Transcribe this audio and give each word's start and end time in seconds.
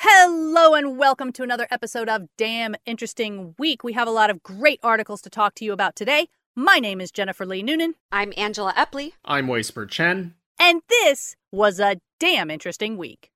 Hello 0.00 0.74
and 0.74 0.96
welcome 0.96 1.32
to 1.32 1.42
another 1.42 1.66
episode 1.72 2.08
of 2.08 2.28
Damn 2.36 2.76
Interesting 2.86 3.56
Week. 3.58 3.82
We 3.82 3.94
have 3.94 4.06
a 4.06 4.12
lot 4.12 4.30
of 4.30 4.44
great 4.44 4.78
articles 4.80 5.20
to 5.22 5.30
talk 5.30 5.56
to 5.56 5.64
you 5.64 5.72
about 5.72 5.96
today. 5.96 6.28
My 6.54 6.78
name 6.78 7.00
is 7.00 7.10
Jennifer 7.10 7.44
Lee 7.44 7.64
Noonan, 7.64 7.94
I'm 8.12 8.32
Angela 8.36 8.72
Epley. 8.74 9.14
I'm 9.24 9.48
Whisper 9.48 9.86
Chen. 9.86 10.34
and 10.56 10.82
this 10.88 11.34
was 11.50 11.80
a 11.80 11.96
damn 12.20 12.48
interesting 12.48 12.96
week. 12.96 13.30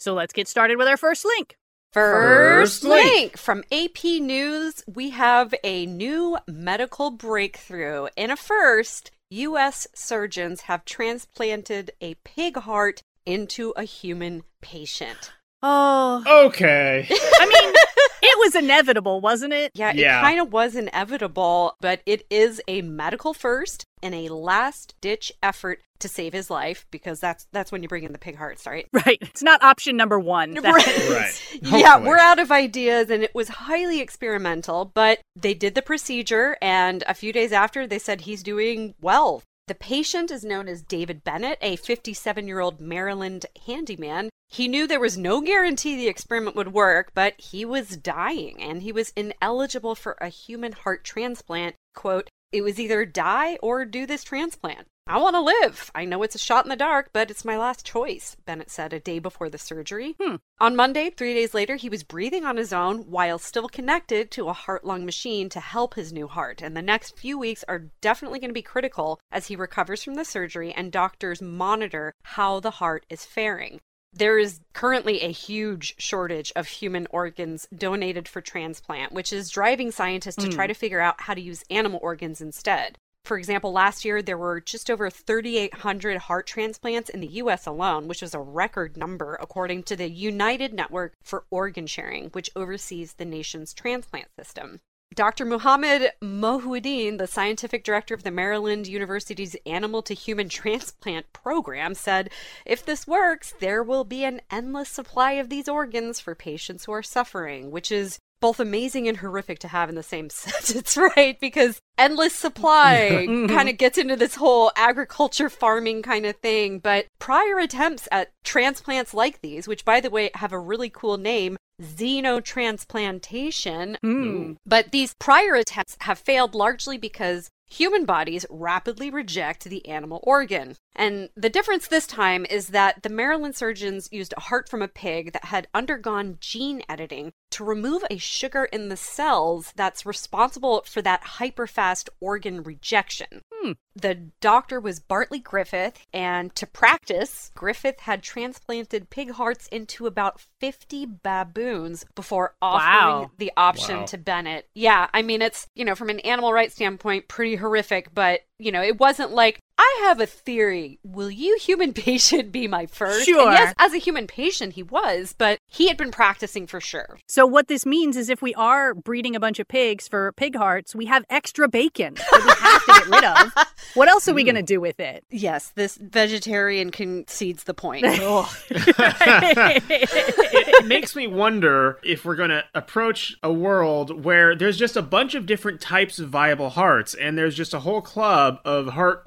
So 0.00 0.14
let's 0.14 0.32
get 0.32 0.48
started 0.48 0.76
with 0.78 0.88
our 0.88 0.96
first 0.96 1.24
link. 1.26 1.56
First, 1.92 2.82
First 2.82 2.84
link. 2.84 3.04
link. 3.04 3.36
from 3.36 3.64
AP 3.70 4.04
News, 4.20 4.82
we 4.86 5.10
have 5.10 5.52
a 5.62 5.84
new 5.86 6.38
medical 6.48 7.10
breakthrough. 7.10 8.06
In 8.16 8.30
a 8.30 8.36
first, 8.36 9.10
U.S. 9.30 9.86
surgeons 9.94 10.62
have 10.62 10.84
transplanted 10.84 11.90
a 12.00 12.14
pig 12.24 12.56
heart 12.56 13.02
into 13.26 13.72
a 13.76 13.82
human 13.84 14.44
patient. 14.62 15.32
Oh, 15.62 16.24
Okay. 16.46 17.06
I 17.10 17.46
mean, 17.46 17.74
it 18.22 18.38
was 18.38 18.54
inevitable, 18.54 19.20
wasn't 19.20 19.52
it? 19.52 19.72
Yeah, 19.74 19.92
Yeah. 19.94 20.18
it 20.18 20.22
kind 20.22 20.40
of 20.40 20.52
was 20.52 20.74
inevitable, 20.76 21.74
but 21.80 22.00
it 22.06 22.26
is 22.30 22.60
a 22.68 22.82
medical 22.82 23.34
first 23.34 23.84
and 24.02 24.14
a 24.14 24.28
last 24.28 24.94
ditch 25.00 25.32
effort 25.42 25.80
to 25.98 26.08
save 26.08 26.32
his 26.32 26.48
life 26.48 26.86
because 26.90 27.20
that's 27.20 27.46
that's 27.52 27.70
when 27.70 27.82
you 27.82 27.88
bring 27.88 28.04
in 28.04 28.12
the 28.12 28.18
pig 28.18 28.36
hearts, 28.36 28.66
right? 28.66 28.86
Right. 28.92 29.18
It's 29.20 29.42
not 29.42 29.62
option 29.62 29.96
number 29.96 30.18
one. 30.18 30.54
That- 30.54 30.64
Right. 30.64 31.58
Yeah, 31.80 31.98
we're 31.98 32.16
out 32.18 32.38
of 32.38 32.50
ideas 32.50 33.10
and 33.10 33.22
it 33.22 33.34
was 33.34 33.48
highly 33.48 34.00
experimental, 34.00 34.86
but 34.94 35.20
they 35.36 35.52
did 35.52 35.74
the 35.74 35.82
procedure 35.82 36.56
and 36.62 37.04
a 37.06 37.12
few 37.14 37.32
days 37.32 37.52
after 37.52 37.86
they 37.86 37.98
said 37.98 38.22
he's 38.22 38.42
doing 38.42 38.94
well. 39.00 39.42
The 39.68 39.74
patient 39.74 40.30
is 40.30 40.42
known 40.44 40.66
as 40.68 40.82
David 40.82 41.22
Bennett, 41.22 41.58
a 41.60 41.76
57 41.76 42.48
year 42.48 42.60
old 42.60 42.80
Maryland 42.80 43.44
handyman. 43.66 44.30
He 44.52 44.66
knew 44.66 44.88
there 44.88 44.98
was 44.98 45.16
no 45.16 45.40
guarantee 45.40 45.96
the 45.96 46.08
experiment 46.08 46.56
would 46.56 46.72
work, 46.72 47.12
but 47.14 47.40
he 47.40 47.64
was 47.64 47.96
dying 47.96 48.60
and 48.60 48.82
he 48.82 48.90
was 48.90 49.12
ineligible 49.14 49.94
for 49.94 50.16
a 50.20 50.28
human 50.28 50.72
heart 50.72 51.04
transplant. 51.04 51.76
Quote, 51.94 52.28
it 52.50 52.62
was 52.62 52.80
either 52.80 53.06
die 53.06 53.58
or 53.62 53.84
do 53.84 54.06
this 54.06 54.24
transplant. 54.24 54.88
I 55.06 55.18
want 55.18 55.34
to 55.36 55.40
live. 55.40 55.92
I 55.94 56.04
know 56.04 56.24
it's 56.24 56.34
a 56.34 56.38
shot 56.38 56.64
in 56.64 56.68
the 56.68 56.74
dark, 56.74 57.10
but 57.12 57.30
it's 57.30 57.44
my 57.44 57.56
last 57.56 57.86
choice, 57.86 58.36
Bennett 58.44 58.70
said 58.70 58.92
a 58.92 58.98
day 58.98 59.20
before 59.20 59.48
the 59.48 59.58
surgery. 59.58 60.16
Hmm. 60.20 60.36
On 60.58 60.74
Monday, 60.74 61.10
three 61.10 61.32
days 61.34 61.54
later, 61.54 61.76
he 61.76 61.88
was 61.88 62.02
breathing 62.02 62.44
on 62.44 62.56
his 62.56 62.72
own 62.72 63.10
while 63.10 63.38
still 63.38 63.68
connected 63.68 64.32
to 64.32 64.48
a 64.48 64.52
heart 64.52 64.84
lung 64.84 65.04
machine 65.04 65.48
to 65.50 65.60
help 65.60 65.94
his 65.94 66.12
new 66.12 66.26
heart. 66.26 66.60
And 66.60 66.76
the 66.76 66.82
next 66.82 67.16
few 67.16 67.38
weeks 67.38 67.64
are 67.68 67.90
definitely 68.00 68.40
going 68.40 68.50
to 68.50 68.54
be 68.54 68.62
critical 68.62 69.20
as 69.30 69.46
he 69.46 69.54
recovers 69.54 70.02
from 70.02 70.14
the 70.14 70.24
surgery 70.24 70.72
and 70.72 70.90
doctors 70.90 71.40
monitor 71.40 72.14
how 72.22 72.58
the 72.58 72.72
heart 72.72 73.06
is 73.08 73.24
faring. 73.24 73.80
There 74.12 74.38
is 74.38 74.60
currently 74.72 75.20
a 75.20 75.30
huge 75.30 75.94
shortage 75.98 76.52
of 76.56 76.66
human 76.66 77.06
organs 77.10 77.68
donated 77.74 78.26
for 78.26 78.40
transplant, 78.40 79.12
which 79.12 79.32
is 79.32 79.50
driving 79.50 79.92
scientists 79.92 80.36
to 80.36 80.48
try 80.48 80.64
hmm. 80.64 80.68
to 80.68 80.74
figure 80.74 81.00
out 81.00 81.22
how 81.22 81.34
to 81.34 81.40
use 81.40 81.64
animal 81.70 82.00
organs 82.02 82.40
instead. 82.40 82.98
For 83.24 83.38
example, 83.38 83.70
last 83.70 84.04
year 84.04 84.22
there 84.22 84.38
were 84.38 84.60
just 84.60 84.90
over 84.90 85.10
3,800 85.10 86.18
heart 86.22 86.46
transplants 86.46 87.08
in 87.08 87.20
the 87.20 87.28
US 87.28 87.66
alone, 87.66 88.08
which 88.08 88.22
was 88.22 88.34
a 88.34 88.40
record 88.40 88.96
number 88.96 89.38
according 89.40 89.84
to 89.84 89.96
the 89.96 90.10
United 90.10 90.72
Network 90.72 91.14
for 91.22 91.44
Organ 91.50 91.86
Sharing, 91.86 92.30
which 92.30 92.50
oversees 92.56 93.14
the 93.14 93.24
nation's 93.24 93.72
transplant 93.72 94.28
system. 94.36 94.80
Dr. 95.14 95.44
Muhammad 95.44 96.12
Mohiuddin, 96.22 97.18
the 97.18 97.26
scientific 97.26 97.82
director 97.82 98.14
of 98.14 98.22
the 98.22 98.30
Maryland 98.30 98.86
University's 98.86 99.56
Animal 99.66 100.02
to 100.02 100.14
Human 100.14 100.48
Transplant 100.48 101.32
Program, 101.32 101.94
said 101.94 102.30
if 102.64 102.86
this 102.86 103.08
works, 103.08 103.52
there 103.58 103.82
will 103.82 104.04
be 104.04 104.22
an 104.22 104.40
endless 104.52 104.88
supply 104.88 105.32
of 105.32 105.48
these 105.48 105.68
organs 105.68 106.20
for 106.20 106.36
patients 106.36 106.84
who 106.84 106.92
are 106.92 107.02
suffering, 107.02 107.72
which 107.72 107.90
is 107.90 108.20
both 108.40 108.60
amazing 108.60 109.08
and 109.08 109.18
horrific 109.18 109.58
to 109.58 109.68
have 109.68 109.88
in 109.88 109.96
the 109.96 110.02
same 110.02 110.30
sentence, 110.30 110.96
right? 110.96 111.38
Because 111.40 111.80
endless 111.98 112.34
supply 112.34 113.10
mm-hmm. 113.28 113.54
kind 113.54 113.68
of 113.68 113.78
gets 113.78 113.98
into 113.98 114.14
this 114.14 114.36
whole 114.36 114.70
agriculture 114.76 115.50
farming 115.50 116.02
kind 116.02 116.24
of 116.24 116.36
thing. 116.36 116.78
But 116.78 117.06
prior 117.18 117.58
attempts 117.58 118.08
at 118.12 118.30
transplants 118.44 119.12
like 119.12 119.40
these, 119.40 119.66
which 119.66 119.84
by 119.84 120.00
the 120.00 120.10
way 120.10 120.30
have 120.34 120.52
a 120.52 120.58
really 120.58 120.88
cool 120.88 121.18
name, 121.18 121.56
xenotransplantation, 121.80 123.96
Hmm. 124.02 124.52
but 124.66 124.92
these 124.92 125.14
prior 125.14 125.54
attempts 125.54 125.96
have 126.00 126.18
failed 126.18 126.54
largely 126.54 126.98
because 126.98 127.50
human 127.66 128.04
bodies 128.04 128.44
rapidly 128.50 129.10
reject 129.10 129.64
the 129.64 129.86
animal 129.88 130.20
organ. 130.24 130.76
And 130.96 131.30
the 131.36 131.48
difference 131.48 131.86
this 131.86 132.06
time 132.06 132.44
is 132.50 132.68
that 132.68 133.02
the 133.02 133.08
Maryland 133.08 133.54
surgeons 133.54 134.08
used 134.10 134.34
a 134.36 134.40
heart 134.40 134.68
from 134.68 134.82
a 134.82 134.88
pig 134.88 135.32
that 135.32 135.44
had 135.44 135.68
undergone 135.72 136.38
gene 136.40 136.82
editing 136.88 137.32
to 137.50 137.64
remove 137.64 138.04
a 138.10 138.16
sugar 138.18 138.64
in 138.66 138.88
the 138.88 138.96
cells 138.96 139.72
that's 139.76 140.06
responsible 140.06 140.82
for 140.86 141.02
that 141.02 141.22
hyperfast 141.22 142.08
organ 142.20 142.62
rejection. 142.62 143.42
Hmm. 143.52 143.72
The 143.94 144.14
doctor 144.40 144.80
was 144.80 145.00
Bartley 145.00 145.38
Griffith, 145.40 146.06
and 146.14 146.54
to 146.54 146.66
practice, 146.66 147.50
Griffith 147.54 148.00
had 148.00 148.22
transplanted 148.22 149.10
pig 149.10 149.32
hearts 149.32 149.66
into 149.68 150.06
about 150.06 150.40
50 150.60 151.06
baboons 151.22 152.06
before 152.14 152.54
offering 152.62 153.22
Wow. 153.22 153.30
the 153.38 153.52
option 153.56 153.98
Wow. 154.00 154.06
to 154.06 154.18
Bennett. 154.18 154.68
Yeah, 154.74 155.08
I 155.12 155.22
mean, 155.22 155.42
it's, 155.42 155.66
you 155.74 155.84
know, 155.84 155.94
from 155.94 156.08
an 156.08 156.20
animal 156.20 156.52
rights 156.52 156.74
standpoint, 156.74 157.28
pretty 157.28 157.56
horrific, 157.56 158.14
but, 158.14 158.40
you 158.58 158.72
know, 158.72 158.82
it 158.82 158.98
wasn't 158.98 159.32
like, 159.32 159.58
I 160.00 160.04
have 160.04 160.20
a 160.20 160.26
theory. 160.26 160.98
Will 161.04 161.30
you, 161.30 161.58
human 161.60 161.92
patient, 161.94 162.52
be 162.52 162.66
my 162.66 162.86
first? 162.86 163.28
And 163.28 163.36
Sure. 163.36 163.52
yes, 163.52 163.74
as 163.78 163.92
a 163.92 163.98
human 163.98 164.26
patient, 164.26 164.72
he 164.74 164.82
was, 164.82 165.34
but 165.36 165.58
he 165.66 165.88
had 165.88 165.96
been 165.96 166.10
practicing 166.10 166.66
for 166.66 166.80
sure. 166.80 167.18
So 167.26 167.46
what 167.46 167.68
this 167.68 167.84
means 167.84 168.16
is 168.16 168.30
if 168.30 168.40
we 168.40 168.54
are 168.54 168.94
breeding 168.94 169.36
a 169.36 169.40
bunch 169.40 169.58
of 169.58 169.68
pigs 169.68 170.08
for 170.08 170.32
pig 170.32 170.56
hearts, 170.56 170.94
we 170.94 171.06
have 171.06 171.24
extra 171.28 171.68
bacon 171.68 172.14
that 172.14 172.42
we 172.44 172.50
have 172.50 172.84
to 172.84 172.92
get 172.92 173.06
rid 173.08 173.24
of. 173.24 173.52
What 173.94 174.08
else 174.08 174.28
are 174.28 174.34
we 174.34 174.42
hmm. 174.42 174.50
going 174.50 174.56
to 174.56 174.62
do 174.62 174.80
with 174.80 175.00
it? 175.00 175.24
Yes, 175.30 175.72
this 175.74 175.96
vegetarian 175.96 176.90
concedes 176.90 177.64
the 177.64 177.74
point. 177.74 178.04
it, 178.06 179.82
it 179.90 180.86
makes 180.86 181.16
me 181.16 181.26
wonder 181.26 181.98
if 182.04 182.24
we're 182.24 182.36
going 182.36 182.50
to 182.50 182.62
approach 182.74 183.36
a 183.42 183.52
world 183.52 184.22
where 184.24 184.54
there's 184.54 184.76
just 184.76 184.96
a 184.96 185.02
bunch 185.02 185.34
of 185.34 185.46
different 185.46 185.80
types 185.80 186.18
of 186.18 186.28
viable 186.28 186.70
hearts, 186.70 187.14
and 187.14 187.36
there's 187.36 187.56
just 187.56 187.74
a 187.74 187.80
whole 187.80 188.02
club 188.02 188.60
of 188.64 188.88
heart 188.88 189.26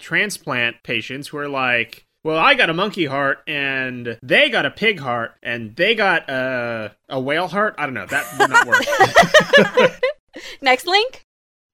transplant 0.63 0.83
patients 0.83 1.27
who 1.27 1.37
are 1.37 1.49
like, 1.49 2.05
well, 2.23 2.37
I 2.37 2.53
got 2.53 2.69
a 2.69 2.73
monkey 2.73 3.05
heart, 3.05 3.39
and 3.47 4.17
they 4.23 4.49
got 4.49 4.65
a 4.65 4.71
pig 4.71 4.99
heart, 4.99 5.33
and 5.43 5.75
they 5.75 5.93
got 5.95 6.29
a, 6.29 6.95
a 7.09 7.19
whale 7.19 7.47
heart. 7.47 7.75
I 7.77 7.85
don't 7.85 7.93
know. 7.93 8.05
That 8.05 8.25
would 8.39 8.49
not 8.49 8.67
work. 8.67 10.01
Next 10.61 10.87
link. 10.87 11.25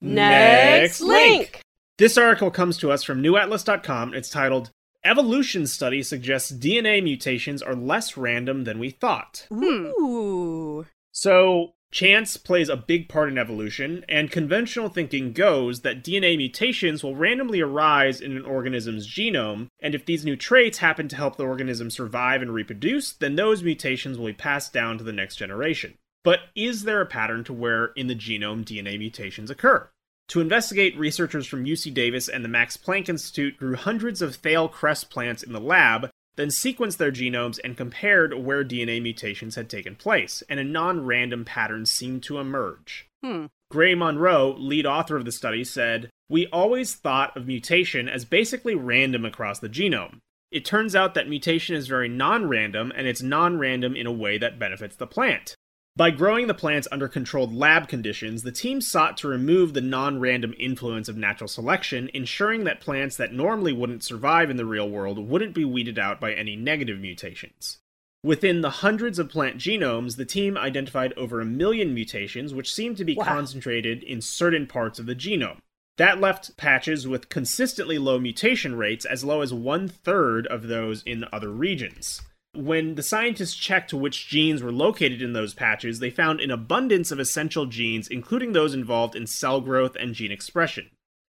Next 0.01 1.01
link. 1.01 1.39
link. 1.39 1.61
This 1.97 2.17
article 2.17 2.49
comes 2.49 2.77
to 2.77 2.91
us 2.91 3.03
from 3.03 3.21
newatlas.com. 3.21 4.13
It's 4.13 4.29
titled 4.29 4.71
Evolution 5.03 5.67
Study 5.67 6.01
Suggests 6.01 6.51
DNA 6.51 7.03
Mutations 7.03 7.61
Are 7.61 7.75
Less 7.75 8.17
Random 8.17 8.63
Than 8.63 8.79
We 8.79 8.89
Thought. 8.89 9.45
Hmm. 9.49 9.91
Ooh. 10.01 10.85
So, 11.11 11.73
chance 11.91 12.37
plays 12.37 12.69
a 12.69 12.77
big 12.77 13.09
part 13.09 13.29
in 13.29 13.37
evolution, 13.37 14.05
and 14.07 14.31
conventional 14.31 14.89
thinking 14.89 15.33
goes 15.33 15.81
that 15.81 16.03
DNA 16.03 16.37
mutations 16.37 17.03
will 17.03 17.15
randomly 17.15 17.61
arise 17.61 18.21
in 18.21 18.35
an 18.35 18.45
organism's 18.45 19.07
genome, 19.07 19.67
and 19.79 19.95
if 19.95 20.05
these 20.05 20.25
new 20.25 20.35
traits 20.35 20.79
happen 20.79 21.07
to 21.07 21.15
help 21.15 21.35
the 21.35 21.45
organism 21.45 21.89
survive 21.89 22.41
and 22.41 22.53
reproduce, 22.53 23.13
then 23.13 23.35
those 23.35 23.63
mutations 23.63 24.17
will 24.17 24.27
be 24.27 24.33
passed 24.33 24.73
down 24.73 24.97
to 24.97 25.03
the 25.03 25.13
next 25.13 25.35
generation. 25.37 25.95
But 26.23 26.39
is 26.55 26.83
there 26.83 27.01
a 27.01 27.05
pattern 27.05 27.43
to 27.45 27.53
where 27.53 27.87
in 27.95 28.07
the 28.07 28.15
genome 28.15 28.65
DNA 28.65 28.97
mutations 28.99 29.49
occur? 29.49 29.89
To 30.29 30.41
investigate, 30.41 30.95
researchers 30.97 31.47
from 31.47 31.65
UC 31.65 31.91
Davis 31.93 32.29
and 32.29 32.45
the 32.45 32.49
Max 32.49 32.77
Planck 32.77 33.09
Institute 33.09 33.57
grew 33.57 33.75
hundreds 33.75 34.21
of 34.21 34.35
Thale 34.35 34.67
cress 34.67 35.03
plants 35.03 35.41
in 35.41 35.53
the 35.53 35.59
lab, 35.59 36.11
then 36.39 36.47
sequenced 36.47 36.95
their 36.95 37.11
genomes 37.11 37.59
and 37.65 37.75
compared 37.75 38.33
where 38.33 38.63
DNA 38.63 39.01
mutations 39.01 39.55
had 39.55 39.69
taken 39.69 39.93
place, 39.93 40.41
and 40.47 40.57
a 40.57 40.63
non 40.63 41.05
random 41.05 41.43
pattern 41.43 41.85
seemed 41.85 42.23
to 42.23 42.37
emerge. 42.37 43.09
Hmm. 43.21 43.47
Grey 43.69 43.93
Monroe, 43.93 44.55
lead 44.57 44.85
author 44.85 45.17
of 45.17 45.25
the 45.25 45.33
study, 45.33 45.65
said, 45.65 46.09
We 46.29 46.47
always 46.47 46.95
thought 46.95 47.35
of 47.35 47.45
mutation 47.45 48.07
as 48.07 48.23
basically 48.23 48.73
random 48.73 49.25
across 49.25 49.59
the 49.59 49.67
genome. 49.67 50.19
It 50.49 50.63
turns 50.63 50.95
out 50.95 51.13
that 51.13 51.27
mutation 51.27 51.75
is 51.75 51.87
very 51.87 52.07
non 52.07 52.47
random, 52.47 52.93
and 52.95 53.05
it's 53.05 53.21
non 53.21 53.59
random 53.59 53.97
in 53.97 54.07
a 54.07 54.11
way 54.11 54.37
that 54.37 54.57
benefits 54.57 54.95
the 54.95 55.07
plant. 55.07 55.55
By 55.95 56.11
growing 56.11 56.47
the 56.47 56.53
plants 56.53 56.87
under 56.91 57.09
controlled 57.09 57.53
lab 57.53 57.89
conditions, 57.89 58.43
the 58.43 58.51
team 58.53 58.79
sought 58.79 59.17
to 59.17 59.27
remove 59.27 59.73
the 59.73 59.81
non 59.81 60.19
random 60.19 60.53
influence 60.57 61.09
of 61.09 61.17
natural 61.17 61.47
selection, 61.47 62.09
ensuring 62.13 62.63
that 62.63 62.79
plants 62.79 63.17
that 63.17 63.33
normally 63.33 63.73
wouldn't 63.73 64.03
survive 64.03 64.49
in 64.49 64.57
the 64.57 64.65
real 64.65 64.89
world 64.89 65.19
wouldn't 65.19 65.53
be 65.53 65.65
weeded 65.65 65.99
out 65.99 66.21
by 66.21 66.33
any 66.33 66.55
negative 66.55 66.99
mutations. 66.99 67.79
Within 68.23 68.61
the 68.61 68.69
hundreds 68.69 69.17
of 69.17 69.29
plant 69.29 69.57
genomes, 69.57 70.15
the 70.17 70.25
team 70.25 70.57
identified 70.57 71.13
over 71.13 71.39
a 71.39 71.45
million 71.45 71.93
mutations, 71.93 72.53
which 72.53 72.73
seemed 72.73 72.97
to 72.97 73.05
be 73.05 73.15
Wow. 73.15 73.25
concentrated 73.25 74.03
in 74.03 74.21
certain 74.21 74.67
parts 74.67 74.99
of 74.99 75.05
the 75.05 75.15
genome. 75.15 75.59
That 75.97 76.21
left 76.21 76.55
patches 76.55 77.07
with 77.07 77.27
consistently 77.29 77.97
low 77.97 78.19
mutation 78.19 78.75
rates, 78.75 79.03
as 79.05 79.23
low 79.25 79.41
as 79.41 79.53
one 79.53 79.87
third 79.89 80.47
of 80.47 80.67
those 80.67 81.03
in 81.03 81.25
other 81.33 81.49
regions. 81.49 82.21
When 82.55 82.95
the 82.95 83.03
scientists 83.03 83.55
checked 83.55 83.93
which 83.93 84.27
genes 84.27 84.63
were 84.63 84.71
located 84.71 85.21
in 85.21 85.33
those 85.33 85.53
patches, 85.53 85.99
they 85.99 86.09
found 86.09 86.41
an 86.41 86.49
abundance 86.49 87.11
of 87.11 87.19
essential 87.19 87.67
genes, 87.67 88.07
including 88.07 88.53
those 88.53 88.73
involved 88.73 89.15
in 89.15 89.27
cell 89.27 89.61
growth 89.61 89.95
and 89.95 90.15
gene 90.15 90.31
expression. 90.31 90.89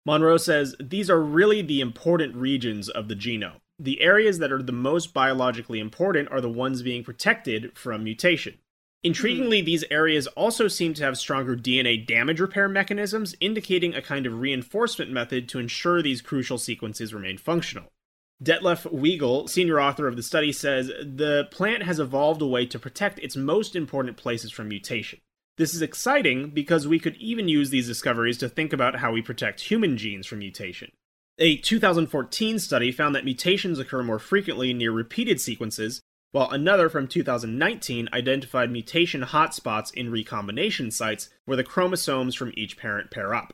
Monroe 0.06 0.36
says 0.36 0.76
these 0.80 1.10
are 1.10 1.20
really 1.20 1.62
the 1.62 1.80
important 1.80 2.34
regions 2.36 2.88
of 2.88 3.08
the 3.08 3.16
genome. 3.16 3.60
The 3.78 4.00
areas 4.00 4.38
that 4.38 4.52
are 4.52 4.62
the 4.62 4.72
most 4.72 5.12
biologically 5.12 5.80
important 5.80 6.30
are 6.30 6.40
the 6.40 6.48
ones 6.48 6.82
being 6.82 7.02
protected 7.02 7.76
from 7.76 8.04
mutation. 8.04 8.58
Intriguingly, 9.04 9.60
hmm. 9.60 9.66
these 9.66 9.84
areas 9.90 10.26
also 10.28 10.68
seem 10.68 10.94
to 10.94 11.04
have 11.04 11.16
stronger 11.16 11.56
DNA 11.56 12.06
damage 12.06 12.38
repair 12.38 12.68
mechanisms, 12.68 13.34
indicating 13.40 13.94
a 13.94 14.02
kind 14.02 14.26
of 14.26 14.38
reinforcement 14.38 15.10
method 15.10 15.48
to 15.48 15.58
ensure 15.58 16.02
these 16.02 16.20
crucial 16.20 16.58
sequences 16.58 17.14
remain 17.14 17.38
functional. 17.38 17.86
Detlef 18.42 18.90
Weigel, 18.90 19.48
senior 19.48 19.80
author 19.80 20.08
of 20.08 20.16
the 20.16 20.22
study, 20.22 20.50
says 20.50 20.86
the 20.86 21.46
plant 21.50 21.82
has 21.82 22.00
evolved 22.00 22.40
a 22.40 22.46
way 22.46 22.64
to 22.66 22.78
protect 22.78 23.18
its 23.18 23.36
most 23.36 23.76
important 23.76 24.16
places 24.16 24.50
from 24.50 24.68
mutation. 24.68 25.18
This 25.58 25.74
is 25.74 25.82
exciting 25.82 26.50
because 26.50 26.88
we 26.88 26.98
could 26.98 27.16
even 27.16 27.48
use 27.48 27.68
these 27.68 27.86
discoveries 27.86 28.38
to 28.38 28.48
think 28.48 28.72
about 28.72 28.96
how 28.96 29.12
we 29.12 29.20
protect 29.20 29.60
human 29.60 29.98
genes 29.98 30.26
from 30.26 30.38
mutation. 30.38 30.90
A 31.38 31.56
2014 31.56 32.58
study 32.58 32.90
found 32.90 33.14
that 33.14 33.26
mutations 33.26 33.78
occur 33.78 34.02
more 34.02 34.18
frequently 34.18 34.72
near 34.72 34.90
repeated 34.90 35.38
sequences, 35.38 36.00
while 36.32 36.50
another 36.50 36.88
from 36.88 37.08
2019 37.08 38.08
identified 38.12 38.70
mutation 38.70 39.22
hotspots 39.22 39.92
in 39.92 40.10
recombination 40.10 40.90
sites 40.90 41.28
where 41.44 41.56
the 41.56 41.64
chromosomes 41.64 42.34
from 42.34 42.52
each 42.56 42.78
parent 42.78 43.10
pair 43.10 43.34
up. 43.34 43.52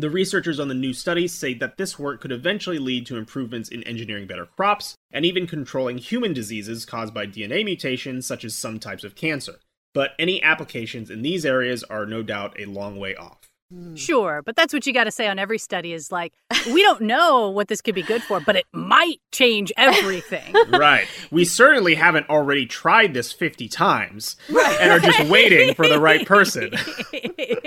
The 0.00 0.08
researchers 0.08 0.58
on 0.58 0.68
the 0.68 0.74
new 0.74 0.94
study 0.94 1.28
say 1.28 1.52
that 1.52 1.76
this 1.76 1.98
work 1.98 2.22
could 2.22 2.32
eventually 2.32 2.78
lead 2.78 3.04
to 3.04 3.18
improvements 3.18 3.68
in 3.68 3.82
engineering 3.82 4.26
better 4.26 4.46
crops 4.46 4.94
and 5.12 5.26
even 5.26 5.46
controlling 5.46 5.98
human 5.98 6.32
diseases 6.32 6.86
caused 6.86 7.12
by 7.12 7.26
DNA 7.26 7.66
mutations, 7.66 8.24
such 8.24 8.42
as 8.42 8.54
some 8.54 8.78
types 8.78 9.04
of 9.04 9.14
cancer. 9.14 9.60
But 9.92 10.12
any 10.18 10.42
applications 10.42 11.10
in 11.10 11.20
these 11.20 11.44
areas 11.44 11.84
are 11.84 12.06
no 12.06 12.22
doubt 12.22 12.58
a 12.58 12.64
long 12.64 12.98
way 12.98 13.14
off. 13.14 13.49
Sure, 13.94 14.42
but 14.44 14.56
that's 14.56 14.72
what 14.72 14.86
you 14.86 14.92
got 14.92 15.04
to 15.04 15.10
say 15.10 15.28
on 15.28 15.38
every 15.38 15.58
study 15.58 15.92
is 15.92 16.10
like, 16.10 16.32
we 16.72 16.82
don't 16.82 17.02
know 17.02 17.50
what 17.50 17.68
this 17.68 17.80
could 17.80 17.94
be 17.94 18.02
good 18.02 18.22
for, 18.22 18.40
but 18.40 18.56
it 18.56 18.64
might 18.72 19.20
change 19.32 19.72
everything. 19.76 20.54
right. 20.70 21.06
We 21.30 21.44
certainly 21.60 21.94
haven't 21.94 22.28
already 22.28 22.66
tried 22.66 23.14
this 23.14 23.32
50 23.32 23.68
times 23.68 24.36
right. 24.48 24.78
and 24.80 24.90
are 24.90 24.98
just 24.98 25.28
waiting 25.30 25.74
for 25.74 25.88
the 25.88 26.00
right 26.00 26.26
person. 26.26 26.72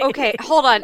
Okay, 0.02 0.36
hold 0.40 0.66
on. 0.66 0.84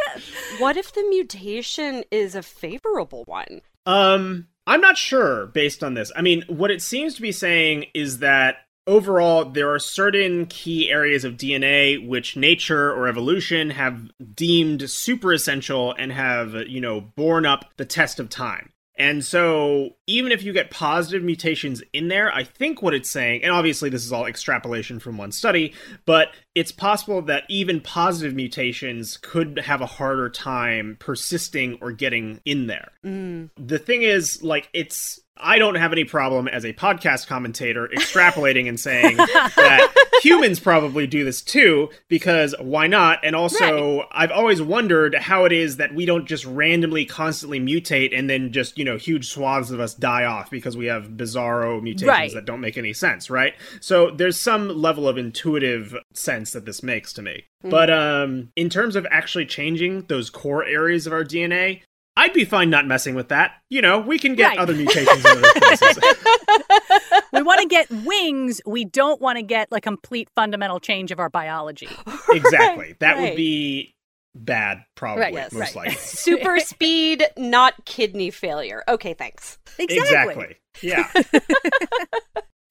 What 0.59 0.77
if 0.77 0.93
the 0.93 1.03
mutation 1.09 2.03
is 2.11 2.35
a 2.35 2.41
favorable 2.41 3.23
one? 3.25 3.61
Um, 3.85 4.47
I'm 4.65 4.81
not 4.81 4.97
sure 4.97 5.47
based 5.47 5.83
on 5.83 5.93
this. 5.93 6.11
I 6.15 6.21
mean, 6.21 6.43
what 6.47 6.71
it 6.71 6.81
seems 6.81 7.15
to 7.15 7.21
be 7.21 7.31
saying 7.31 7.87
is 7.93 8.19
that 8.19 8.57
overall 8.89 9.45
there 9.45 9.71
are 9.71 9.79
certain 9.79 10.47
key 10.47 10.89
areas 10.89 11.23
of 11.23 11.37
DNA 11.37 12.05
which 12.05 12.35
nature 12.35 12.91
or 12.91 13.07
evolution 13.07 13.69
have 13.69 14.09
deemed 14.33 14.89
super 14.89 15.31
essential 15.31 15.93
and 15.93 16.11
have, 16.11 16.55
you 16.67 16.81
know, 16.81 16.99
borne 16.99 17.45
up 17.45 17.65
the 17.77 17.85
test 17.85 18.19
of 18.19 18.29
time. 18.29 18.71
And 18.99 19.23
so, 19.23 19.91
even 20.07 20.33
if 20.33 20.43
you 20.43 20.51
get 20.51 20.71
positive 20.71 21.23
mutations 21.23 21.81
in 21.93 22.09
there, 22.09 22.33
I 22.35 22.43
think 22.43 22.81
what 22.81 22.93
it's 22.93 23.09
saying, 23.09 23.43
and 23.43 23.53
obviously 23.53 23.89
this 23.89 24.03
is 24.03 24.11
all 24.11 24.25
extrapolation 24.25 24.99
from 24.99 25.17
one 25.17 25.31
study, 25.31 25.73
but 26.05 26.33
it's 26.53 26.73
possible 26.73 27.21
that 27.21 27.45
even 27.47 27.79
positive 27.79 28.35
mutations 28.35 29.15
could 29.15 29.59
have 29.59 29.79
a 29.79 29.85
harder 29.85 30.29
time 30.29 30.97
persisting 30.99 31.77
or 31.79 31.93
getting 31.93 32.41
in 32.43 32.67
there. 32.67 32.91
Mm. 33.05 33.51
The 33.55 33.79
thing 33.79 34.01
is, 34.01 34.43
like, 34.43 34.67
it's. 34.73 35.21
I 35.39 35.57
don't 35.57 35.75
have 35.75 35.91
any 35.93 36.03
problem 36.03 36.47
as 36.47 36.65
a 36.65 36.73
podcast 36.73 37.27
commentator 37.27 37.87
extrapolating 37.87 38.67
and 38.67 38.79
saying 38.79 39.17
that 39.17 39.93
humans 40.21 40.59
probably 40.59 41.07
do 41.07 41.23
this 41.23 41.41
too, 41.41 41.89
because 42.07 42.53
why 42.59 42.87
not? 42.87 43.19
And 43.23 43.35
also, 43.35 44.05
I've 44.11 44.31
always 44.31 44.61
wondered 44.61 45.15
how 45.15 45.45
it 45.45 45.51
is 45.51 45.77
that 45.77 45.93
we 45.95 46.05
don't 46.05 46.25
just 46.27 46.45
randomly 46.45 47.05
constantly 47.05 47.59
mutate 47.59 48.17
and 48.17 48.29
then 48.29 48.51
just, 48.51 48.77
you 48.77 48.83
know, 48.85 48.97
huge 48.97 49.29
swaths 49.29 49.71
of 49.71 49.79
us 49.79 49.93
die 49.93 50.25
off 50.25 50.49
because 50.51 50.75
we 50.75 50.87
have 50.87 51.09
bizarro 51.09 51.81
mutations 51.81 52.09
Right. 52.09 52.33
that 52.33 52.45
don't 52.45 52.61
make 52.61 52.77
any 52.77 52.93
sense, 52.93 53.29
right? 53.29 53.53
So 53.79 54.11
there's 54.11 54.39
some 54.39 54.67
level 54.69 55.07
of 55.07 55.17
intuitive 55.17 55.95
sense 56.13 56.51
that 56.51 56.65
this 56.65 56.83
makes 56.83 57.13
to 57.13 57.21
me. 57.21 57.45
But 57.63 57.89
um 57.89 58.51
in 58.55 58.69
terms 58.69 58.95
of 58.95 59.05
actually 59.11 59.45
changing 59.45 60.05
those 60.07 60.29
core 60.29 60.63
areas 60.65 61.05
of 61.07 61.13
our 61.13 61.23
DNA, 61.25 61.81
I'd 62.17 62.33
be 62.33 62.43
fine 62.43 62.69
not 62.69 62.85
messing 62.85 63.15
with 63.15 63.29
that. 63.29 63.53
You 63.69 63.81
know, 63.81 63.99
we 63.99 64.19
can 64.19 64.35
get 64.35 64.49
Right. 64.49 64.59
other 64.59 64.73
mutations 64.73 65.19
in 65.23 65.25
other 65.25 65.53
places. 65.55 65.99
we 67.33 67.41
want 67.43 67.61
to 67.61 67.67
get 67.67 67.89
wings. 67.89 68.59
We 68.65 68.83
don't 68.85 69.21
want 69.21 69.37
to 69.37 69.41
get 69.43 69.71
like 69.71 69.83
complete 69.83 70.27
fundamental 70.35 70.79
change 70.81 71.11
of 71.11 71.19
our 71.19 71.29
biology. 71.29 71.87
exactly. 72.31 72.95
That 72.99 73.19
would 73.19 73.35
be 73.37 73.93
bad, 74.35 74.83
probably, 74.95 75.23
Right, 75.23 75.33
yes, 75.33 75.53
most 75.53 75.75
right. 75.75 75.87
likely. 75.87 75.95
Super 75.95 76.59
speed, 76.59 77.25
not 77.37 77.85
kidney 77.85 78.31
failure. 78.31 78.83
Okay, 78.87 79.13
thanks. 79.13 79.57
Exactly. 79.77 80.57
Yeah. 80.81 81.09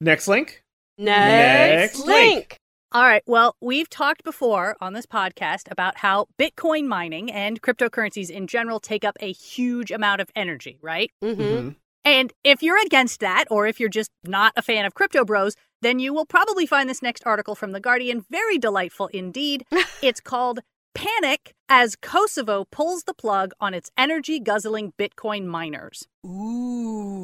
Next 0.00 0.29
link. 0.29 0.62
Next, 0.99 1.96
Next 1.99 2.06
link. 2.06 2.35
link. 2.35 2.58
All 2.90 3.02
right. 3.02 3.23
Well, 3.26 3.55
we've 3.61 3.90
talked 3.90 4.25
before 4.25 4.75
on 4.81 4.94
this 4.94 5.05
podcast 5.05 5.70
about 5.70 5.99
how 5.99 6.26
Bitcoin 6.38 6.87
mining 6.87 7.31
and 7.31 7.61
cryptocurrencies 7.61 8.31
in 8.31 8.46
general 8.46 8.81
take 8.81 9.05
up 9.05 9.17
a 9.20 9.31
huge 9.32 9.90
amount 9.90 10.23
of 10.23 10.31
energy, 10.35 10.79
right? 10.81 11.11
Mm-hmm. 11.23 11.43
Mhm. 11.43 11.76
And 12.06 12.32
if 12.44 12.62
you're 12.62 12.81
against 12.82 13.20
that, 13.20 13.44
or 13.50 13.67
if 13.67 13.79
you're 13.79 13.90
just 13.90 14.11
not 14.25 14.55
a 14.56 14.62
fan 14.62 14.87
of 14.87 14.94
crypto 14.94 15.23
bros, 15.26 15.55
then 15.82 15.99
you 15.99 16.14
will 16.14 16.25
probably 16.25 16.64
find 16.64 16.88
this 16.88 17.02
next 17.02 17.23
article 17.26 17.55
from 17.55 17.73
The 17.73 17.81
Guardian 17.81 18.25
very 18.31 18.56
delightful 18.56 19.08
indeed. 19.08 19.67
it's 20.02 20.20
called 20.20 20.61
Panic 20.94 21.55
as 21.69 21.94
Kosovo 21.94 22.64
pulls 22.70 23.02
the 23.02 23.12
plug 23.12 23.52
on 23.61 23.75
its 23.75 23.90
energy 23.99 24.40
guzzling 24.40 24.94
Bitcoin 24.99 25.44
miners. 25.44 26.06
Ooh. 26.25 27.18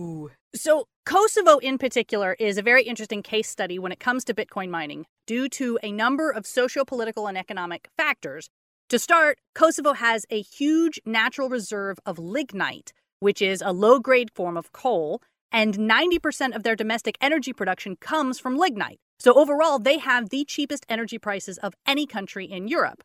So, 0.54 0.86
Kosovo 1.04 1.58
in 1.58 1.78
particular 1.78 2.36
is 2.38 2.56
a 2.58 2.62
very 2.62 2.84
interesting 2.84 3.22
case 3.22 3.48
study 3.48 3.78
when 3.78 3.90
it 3.90 3.98
comes 3.98 4.24
to 4.24 4.34
Bitcoin 4.34 4.70
mining 4.70 5.04
due 5.26 5.48
to 5.50 5.78
a 5.82 5.90
number 5.90 6.30
of 6.30 6.46
socio 6.46 6.84
political 6.84 7.26
and 7.26 7.36
economic 7.36 7.88
factors. 7.96 8.50
To 8.90 8.98
start, 8.98 9.38
Kosovo 9.54 9.94
has 9.94 10.26
a 10.30 10.40
huge 10.42 11.00
natural 11.04 11.48
reserve 11.48 11.98
of 12.06 12.18
lignite, 12.20 12.92
which 13.18 13.42
is 13.42 13.62
a 13.64 13.72
low 13.72 13.98
grade 13.98 14.30
form 14.32 14.56
of 14.56 14.70
coal, 14.72 15.20
and 15.50 15.76
90% 15.76 16.54
of 16.54 16.62
their 16.62 16.76
domestic 16.76 17.16
energy 17.20 17.52
production 17.52 17.96
comes 17.96 18.38
from 18.38 18.56
lignite. 18.56 19.00
So, 19.18 19.34
overall, 19.34 19.80
they 19.80 19.98
have 19.98 20.30
the 20.30 20.44
cheapest 20.44 20.86
energy 20.88 21.18
prices 21.18 21.58
of 21.58 21.74
any 21.84 22.06
country 22.06 22.44
in 22.44 22.68
Europe, 22.68 23.02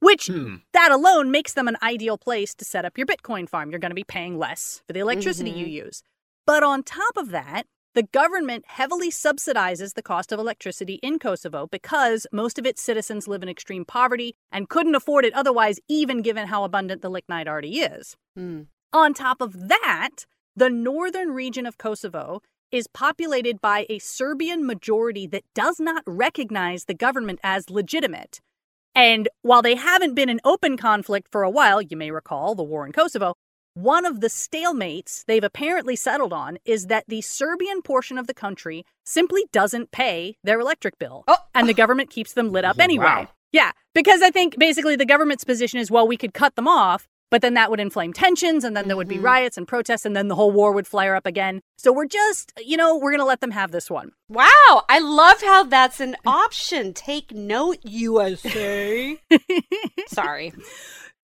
which 0.00 0.26
Hmm. 0.26 0.56
that 0.72 0.90
alone 0.90 1.30
makes 1.30 1.52
them 1.52 1.68
an 1.68 1.76
ideal 1.80 2.18
place 2.18 2.54
to 2.56 2.64
set 2.64 2.84
up 2.84 2.98
your 2.98 3.06
Bitcoin 3.06 3.48
farm. 3.48 3.70
You're 3.70 3.78
going 3.78 3.90
to 3.92 3.94
be 3.94 4.04
paying 4.04 4.36
less 4.36 4.82
for 4.86 4.92
the 4.92 5.00
electricity 5.00 5.50
you 5.50 5.66
use. 5.66 6.02
But 6.48 6.62
on 6.62 6.82
top 6.82 7.18
of 7.18 7.28
that, 7.32 7.64
the 7.94 8.04
government 8.04 8.64
heavily 8.68 9.10
subsidizes 9.10 9.92
the 9.92 10.02
cost 10.02 10.32
of 10.32 10.38
electricity 10.38 10.94
in 11.02 11.18
Kosovo 11.18 11.66
because 11.66 12.26
most 12.32 12.58
of 12.58 12.64
its 12.64 12.80
citizens 12.80 13.28
live 13.28 13.42
in 13.42 13.50
extreme 13.50 13.84
poverty 13.84 14.34
and 14.50 14.66
couldn't 14.66 14.94
afford 14.94 15.26
it 15.26 15.34
otherwise, 15.34 15.78
even 15.88 16.22
given 16.22 16.46
how 16.46 16.64
abundant 16.64 17.02
the 17.02 17.10
lignite 17.10 17.48
already 17.48 17.80
is. 17.80 18.16
Hmm. 18.34 18.62
On 18.94 19.12
top 19.12 19.42
of 19.42 19.68
that, 19.68 20.24
the 20.56 20.70
northern 20.70 21.32
region 21.32 21.66
of 21.66 21.76
Kosovo 21.76 22.40
is 22.72 22.86
populated 22.94 23.60
by 23.60 23.84
a 23.90 23.98
Serbian 23.98 24.66
majority 24.66 25.26
that 25.26 25.44
does 25.54 25.78
not 25.78 26.02
recognize 26.06 26.86
the 26.86 26.94
government 26.94 27.40
as 27.44 27.68
legitimate. 27.68 28.40
And 28.94 29.28
while 29.42 29.60
they 29.60 29.74
haven't 29.74 30.14
been 30.14 30.30
in 30.30 30.40
open 30.46 30.78
conflict 30.78 31.28
for 31.30 31.42
a 31.42 31.50
while, 31.50 31.82
you 31.82 31.98
may 31.98 32.10
recall 32.10 32.54
the 32.54 32.62
war 32.62 32.86
in 32.86 32.92
Kosovo, 32.92 33.34
one 33.82 34.04
of 34.04 34.20
the 34.20 34.26
stalemates 34.28 35.24
they've 35.26 35.44
apparently 35.44 35.94
settled 35.96 36.32
on 36.32 36.58
is 36.64 36.86
that 36.86 37.04
the 37.08 37.20
Serbian 37.20 37.80
portion 37.82 38.18
of 38.18 38.26
the 38.26 38.34
country 38.34 38.84
simply 39.04 39.44
doesn't 39.52 39.90
pay 39.92 40.36
their 40.42 40.58
electric 40.60 40.98
bill. 40.98 41.24
Oh. 41.28 41.36
And 41.54 41.68
the 41.68 41.74
government 41.74 42.10
keeps 42.10 42.32
them 42.32 42.50
lit 42.50 42.64
up 42.64 42.78
anyway. 42.80 43.04
Wow. 43.04 43.28
Yeah, 43.52 43.72
because 43.94 44.20
I 44.20 44.30
think 44.30 44.58
basically 44.58 44.96
the 44.96 45.06
government's 45.06 45.44
position 45.44 45.78
is 45.80 45.90
well, 45.90 46.06
we 46.08 46.16
could 46.16 46.34
cut 46.34 46.56
them 46.56 46.68
off, 46.68 47.06
But 47.30 47.42
then 47.42 47.52
that 47.54 47.70
would 47.70 47.78
inflame 47.78 48.14
tensions, 48.14 48.64
and 48.64 48.74
then 48.74 48.88
there 48.88 48.96
would 48.96 49.06
be 49.06 49.18
Mhm. 49.18 49.22
riots 49.24 49.58
and 49.58 49.68
protests, 49.68 50.06
and 50.06 50.16
then 50.16 50.28
the 50.28 50.34
whole 50.34 50.50
war 50.50 50.72
would 50.72 50.86
flare 50.86 51.14
up 51.14 51.26
again. 51.26 51.60
So 51.76 51.92
we're 51.92 52.06
just, 52.06 52.54
you 52.64 52.78
know, 52.78 52.96
we're 52.96 53.10
going 53.10 53.18
to 53.20 53.26
let 53.26 53.42
them 53.42 53.50
have 53.50 53.70
this 53.70 53.90
one. 53.90 54.12
Wow, 54.30 54.84
I 54.88 54.98
love 54.98 55.42
how 55.42 55.64
that's 55.64 56.00
an 56.00 56.16
option. 56.24 56.94
Take 56.94 57.32
note, 57.32 57.80
USA. 57.84 59.20
Sorry. 60.08 60.54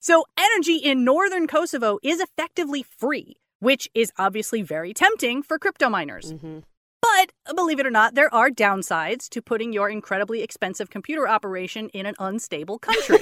So, 0.04 0.26
energy 0.36 0.76
in 0.76 1.02
northern 1.02 1.46
Kosovo 1.46 1.98
is 2.02 2.20
effectively 2.20 2.82
free, 2.82 3.36
which 3.60 3.88
is 3.94 4.12
obviously 4.18 4.60
very 4.60 4.92
tempting 4.92 5.42
for 5.42 5.58
crypto 5.58 5.88
miners. 5.88 6.32
hmm 6.32 6.58
But 7.00 7.32
believe 7.56 7.80
it 7.80 7.86
or 7.86 7.90
not, 7.90 8.14
there 8.14 8.32
are 8.34 8.50
downsides 8.50 9.30
to 9.30 9.40
putting 9.40 9.72
your 9.72 9.88
incredibly 9.88 10.42
expensive 10.42 10.90
computer 10.90 11.26
operation 11.26 11.88
in 11.94 12.04
an 12.04 12.16
unstable 12.18 12.78
country. 12.78 13.16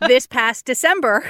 this 0.08 0.26
past 0.26 0.64
December, 0.64 1.24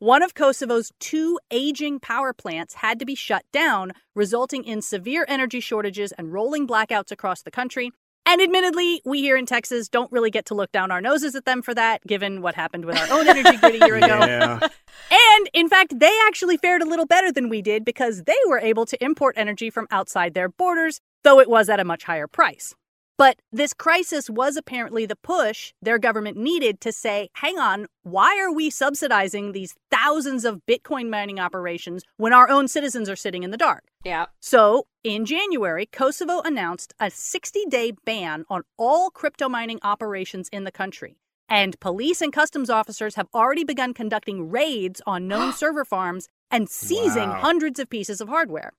one 0.00 0.24
of 0.24 0.34
Kosovo's 0.34 0.90
two 0.98 1.38
aging 1.52 2.00
power 2.00 2.32
plants 2.32 2.74
had 2.74 2.98
to 2.98 3.04
be 3.04 3.14
shut 3.14 3.44
down, 3.52 3.92
resulting 4.16 4.64
in 4.64 4.82
severe 4.82 5.24
energy 5.28 5.60
shortages 5.60 6.10
and 6.18 6.32
rolling 6.32 6.66
blackouts 6.66 7.12
across 7.12 7.42
the 7.42 7.52
country. 7.52 7.92
And 8.24 8.40
admittedly, 8.40 9.02
we 9.04 9.20
here 9.20 9.36
in 9.36 9.46
Texas 9.46 9.88
don't 9.88 10.10
really 10.12 10.30
get 10.30 10.46
to 10.46 10.54
look 10.54 10.70
down 10.72 10.90
our 10.90 11.00
noses 11.00 11.34
at 11.34 11.44
them 11.44 11.60
for 11.60 11.74
that, 11.74 12.06
given 12.06 12.40
what 12.40 12.54
happened 12.54 12.84
with 12.84 12.96
our 12.96 13.18
own 13.18 13.26
energy 13.26 13.56
grid 13.56 13.82
a 13.82 13.86
year 13.86 13.96
ago. 13.96 14.06
Yeah. 14.06 14.68
And 15.10 15.50
in 15.52 15.68
fact, 15.68 15.98
they 15.98 16.12
actually 16.26 16.56
fared 16.56 16.80
a 16.80 16.86
little 16.86 17.06
better 17.06 17.32
than 17.32 17.48
we 17.48 17.60
did 17.60 17.84
because 17.84 18.22
they 18.22 18.36
were 18.46 18.58
able 18.58 18.86
to 18.86 19.04
import 19.04 19.34
energy 19.36 19.68
from 19.68 19.86
outside 19.90 20.32
their 20.32 20.48
borders, 20.48 21.00
though 21.22 21.40
it 21.40 21.50
was 21.50 21.68
at 21.68 21.80
a 21.80 21.84
much 21.84 22.04
higher 22.04 22.26
price. 22.26 22.74
But 23.18 23.40
this 23.52 23.72
crisis 23.74 24.28
was 24.30 24.56
apparently 24.56 25.06
the 25.06 25.16
push 25.16 25.72
their 25.82 25.98
government 25.98 26.36
needed 26.36 26.80
to 26.80 26.92
say, 26.92 27.28
hang 27.34 27.58
on, 27.58 27.86
why 28.02 28.38
are 28.40 28.52
we 28.52 28.70
subsidizing 28.70 29.52
these 29.52 29.74
thousands 29.90 30.44
of 30.44 30.62
Bitcoin 30.66 31.08
mining 31.08 31.38
operations 31.38 32.02
when 32.16 32.32
our 32.32 32.48
own 32.48 32.68
citizens 32.68 33.08
are 33.08 33.16
sitting 33.16 33.42
in 33.42 33.50
the 33.50 33.56
dark? 33.56 33.84
Yeah. 34.04 34.26
So, 34.40 34.86
in 35.04 35.24
January, 35.26 35.86
Kosovo 35.86 36.40
announced 36.40 36.94
a 36.98 37.10
60 37.10 37.66
day 37.68 37.92
ban 38.04 38.44
on 38.48 38.62
all 38.78 39.10
crypto 39.10 39.48
mining 39.48 39.78
operations 39.82 40.48
in 40.50 40.64
the 40.64 40.72
country. 40.72 41.18
And 41.48 41.78
police 41.80 42.22
and 42.22 42.32
customs 42.32 42.70
officers 42.70 43.16
have 43.16 43.28
already 43.34 43.62
begun 43.62 43.92
conducting 43.92 44.50
raids 44.50 45.02
on 45.06 45.28
known 45.28 45.52
server 45.62 45.84
farms 45.84 46.28
and 46.50 46.68
seizing 46.68 47.28
Wow. 47.28 47.40
hundreds 47.40 47.78
of 47.78 47.90
pieces 47.90 48.20
of 48.20 48.28
hardware. 48.28 48.72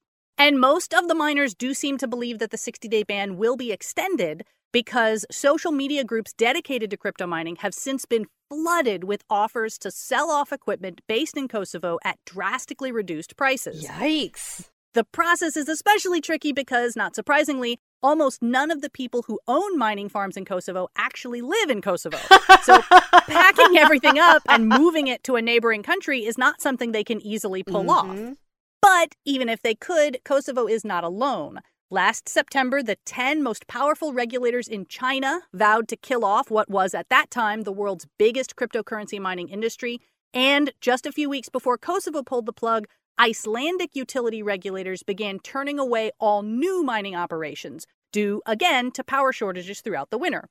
And 0.43 0.59
most 0.59 0.93
of 0.93 1.07
the 1.07 1.15
miners 1.15 1.53
do 1.53 1.73
seem 1.73 1.97
to 1.99 2.05
believe 2.05 2.39
that 2.39 2.51
the 2.51 2.57
60 2.57 2.89
day 2.89 3.03
ban 3.03 3.37
will 3.37 3.55
be 3.55 3.71
extended 3.71 4.43
because 4.73 5.25
social 5.31 5.71
media 5.71 6.03
groups 6.03 6.33
dedicated 6.33 6.89
to 6.89 6.97
crypto 6.97 7.25
mining 7.25 7.55
have 7.61 7.73
since 7.73 8.03
been 8.03 8.25
flooded 8.49 9.05
with 9.05 9.23
offers 9.29 9.77
to 9.77 9.89
sell 9.89 10.29
off 10.29 10.51
equipment 10.51 10.99
based 11.07 11.37
in 11.37 11.47
Kosovo 11.47 11.97
at 12.03 12.19
drastically 12.25 12.91
reduced 12.91 13.37
prices. 13.37 13.87
Yikes. 13.87 14.69
The 14.93 15.05
process 15.05 15.55
is 15.55 15.69
especially 15.69 16.19
tricky 16.19 16.51
because, 16.51 16.97
not 16.97 17.15
surprisingly, 17.15 17.79
almost 18.01 18.41
none 18.43 18.69
of 18.69 18.81
the 18.81 18.89
people 18.89 19.21
who 19.21 19.39
own 19.47 19.77
mining 19.77 20.09
farms 20.09 20.35
in 20.35 20.43
Kosovo 20.43 20.89
actually 20.97 21.41
live 21.41 21.69
in 21.69 21.81
Kosovo. 21.81 22.17
So, 22.63 22.81
packing 22.81 23.77
everything 23.77 24.19
up 24.19 24.41
and 24.47 24.69
moving 24.69 25.07
it 25.07 25.21
to 25.25 25.35
a 25.35 25.41
neighboring 25.41 25.83
country 25.83 26.25
is 26.25 26.37
not 26.37 26.61
something 26.61 26.93
they 26.93 27.03
can 27.03 27.19
easily 27.21 27.61
pull 27.61 27.83
mm-hmm. 27.83 28.29
off. 28.29 28.37
But 28.83 29.15
even 29.23 29.47
if 29.47 29.61
they 29.61 29.75
could, 29.75 30.17
Kosovo 30.25 30.67
is 30.67 30.83
not 30.83 31.05
alone. 31.05 31.61
Last 31.89 32.27
September, 32.27 32.83
the 32.83 32.97
10 33.05 33.41
most 33.41 33.65
powerful 33.65 34.11
regulators 34.11 34.67
in 34.67 34.87
China 34.87 35.39
vowed 35.53 35.87
to 35.87 35.95
kill 35.95 36.25
off 36.25 36.51
what 36.51 36.69
was 36.69 36.93
at 36.93 37.07
that 37.07 37.31
time 37.31 37.61
the 37.61 37.71
world's 37.71 38.07
biggest 38.19 38.57
cryptocurrency 38.57 39.21
mining 39.21 39.47
industry. 39.47 40.01
And 40.33 40.73
just 40.81 41.05
a 41.05 41.13
few 41.13 41.29
weeks 41.29 41.47
before 41.47 41.77
Kosovo 41.77 42.23
pulled 42.23 42.45
the 42.45 42.51
plug, 42.51 42.87
Icelandic 43.17 43.95
utility 43.95 44.43
regulators 44.43 45.01
began 45.01 45.39
turning 45.39 45.79
away 45.79 46.11
all 46.19 46.41
new 46.41 46.83
mining 46.83 47.15
operations, 47.15 47.87
due 48.11 48.41
again 48.45 48.91
to 48.91 49.03
power 49.05 49.31
shortages 49.31 49.79
throughout 49.79 50.09
the 50.09 50.17
winter. 50.17 50.49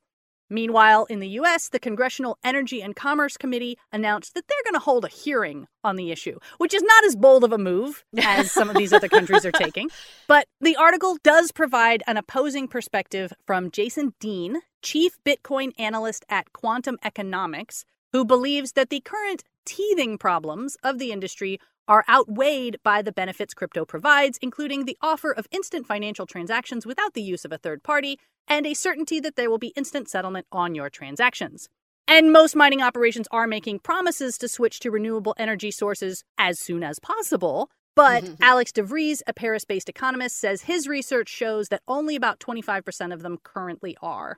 Meanwhile, 0.49 1.05
in 1.05 1.19
the 1.19 1.29
US, 1.39 1.69
the 1.69 1.79
Congressional 1.79 2.37
Energy 2.43 2.81
and 2.81 2.95
Commerce 2.95 3.37
Committee 3.37 3.77
announced 3.91 4.33
that 4.33 4.45
they're 4.47 4.63
going 4.63 4.79
to 4.79 4.83
hold 4.83 5.05
a 5.05 5.09
hearing 5.09 5.67
on 5.83 5.95
the 5.95 6.11
issue, 6.11 6.39
which 6.57 6.73
is 6.73 6.83
not 6.83 7.05
as 7.05 7.15
bold 7.15 7.43
of 7.43 7.51
a 7.51 7.57
move 7.57 8.03
as 8.17 8.51
some 8.51 8.69
of 8.69 8.75
these 8.75 8.93
other 8.93 9.09
countries 9.09 9.45
are 9.45 9.51
taking. 9.51 9.89
But 10.27 10.47
the 10.61 10.75
article 10.75 11.17
does 11.23 11.51
provide 11.51 12.01
an 12.07 12.17
opposing 12.17 12.67
perspective 12.67 13.33
from 13.45 13.71
Jason 13.71 14.13
Deane, 14.19 14.61
chief 14.81 15.17
Bitcoin 15.25 15.71
analyst 15.77 16.25
at 16.29 16.53
Quantum 16.53 16.97
Economics, 17.03 17.85
who 18.13 18.23
believes 18.23 18.73
that 18.73 18.89
the 18.89 19.01
current 19.01 19.43
teething 19.65 20.17
problems 20.17 20.77
of 20.83 20.99
the 20.99 21.11
industry 21.11 21.59
are 21.87 22.05
outweighed 22.09 22.77
by 22.83 23.01
the 23.01 23.11
benefits 23.11 23.53
crypto 23.53 23.85
provides, 23.85 24.37
including 24.41 24.85
the 24.85 24.97
offer 25.01 25.31
of 25.31 25.47
instant 25.51 25.85
financial 25.85 26.25
transactions 26.25 26.85
without 26.85 27.13
the 27.13 27.21
use 27.21 27.45
of 27.45 27.51
a 27.51 27.57
third 27.57 27.83
party 27.83 28.19
and 28.47 28.65
a 28.65 28.73
certainty 28.73 29.19
that 29.19 29.35
there 29.35 29.49
will 29.49 29.57
be 29.57 29.73
instant 29.75 30.09
settlement 30.09 30.45
on 30.51 30.75
your 30.75 30.89
transactions. 30.89 31.69
And 32.07 32.33
most 32.33 32.55
mining 32.55 32.81
operations 32.81 33.27
are 33.31 33.47
making 33.47 33.79
promises 33.79 34.37
to 34.39 34.47
switch 34.47 34.79
to 34.81 34.91
renewable 34.91 35.35
energy 35.37 35.71
sources 35.71 36.23
as 36.37 36.59
soon 36.59 36.83
as 36.83 36.99
possible. 36.99 37.69
But 37.95 38.23
Alex 38.41 38.71
DeVries, 38.71 39.21
a 39.25 39.33
Paris 39.33 39.65
based 39.65 39.89
economist, 39.89 40.37
says 40.37 40.63
his 40.63 40.87
research 40.87 41.29
shows 41.29 41.69
that 41.69 41.81
only 41.87 42.15
about 42.15 42.39
25% 42.39 43.13
of 43.13 43.21
them 43.21 43.37
currently 43.43 43.95
are. 44.01 44.37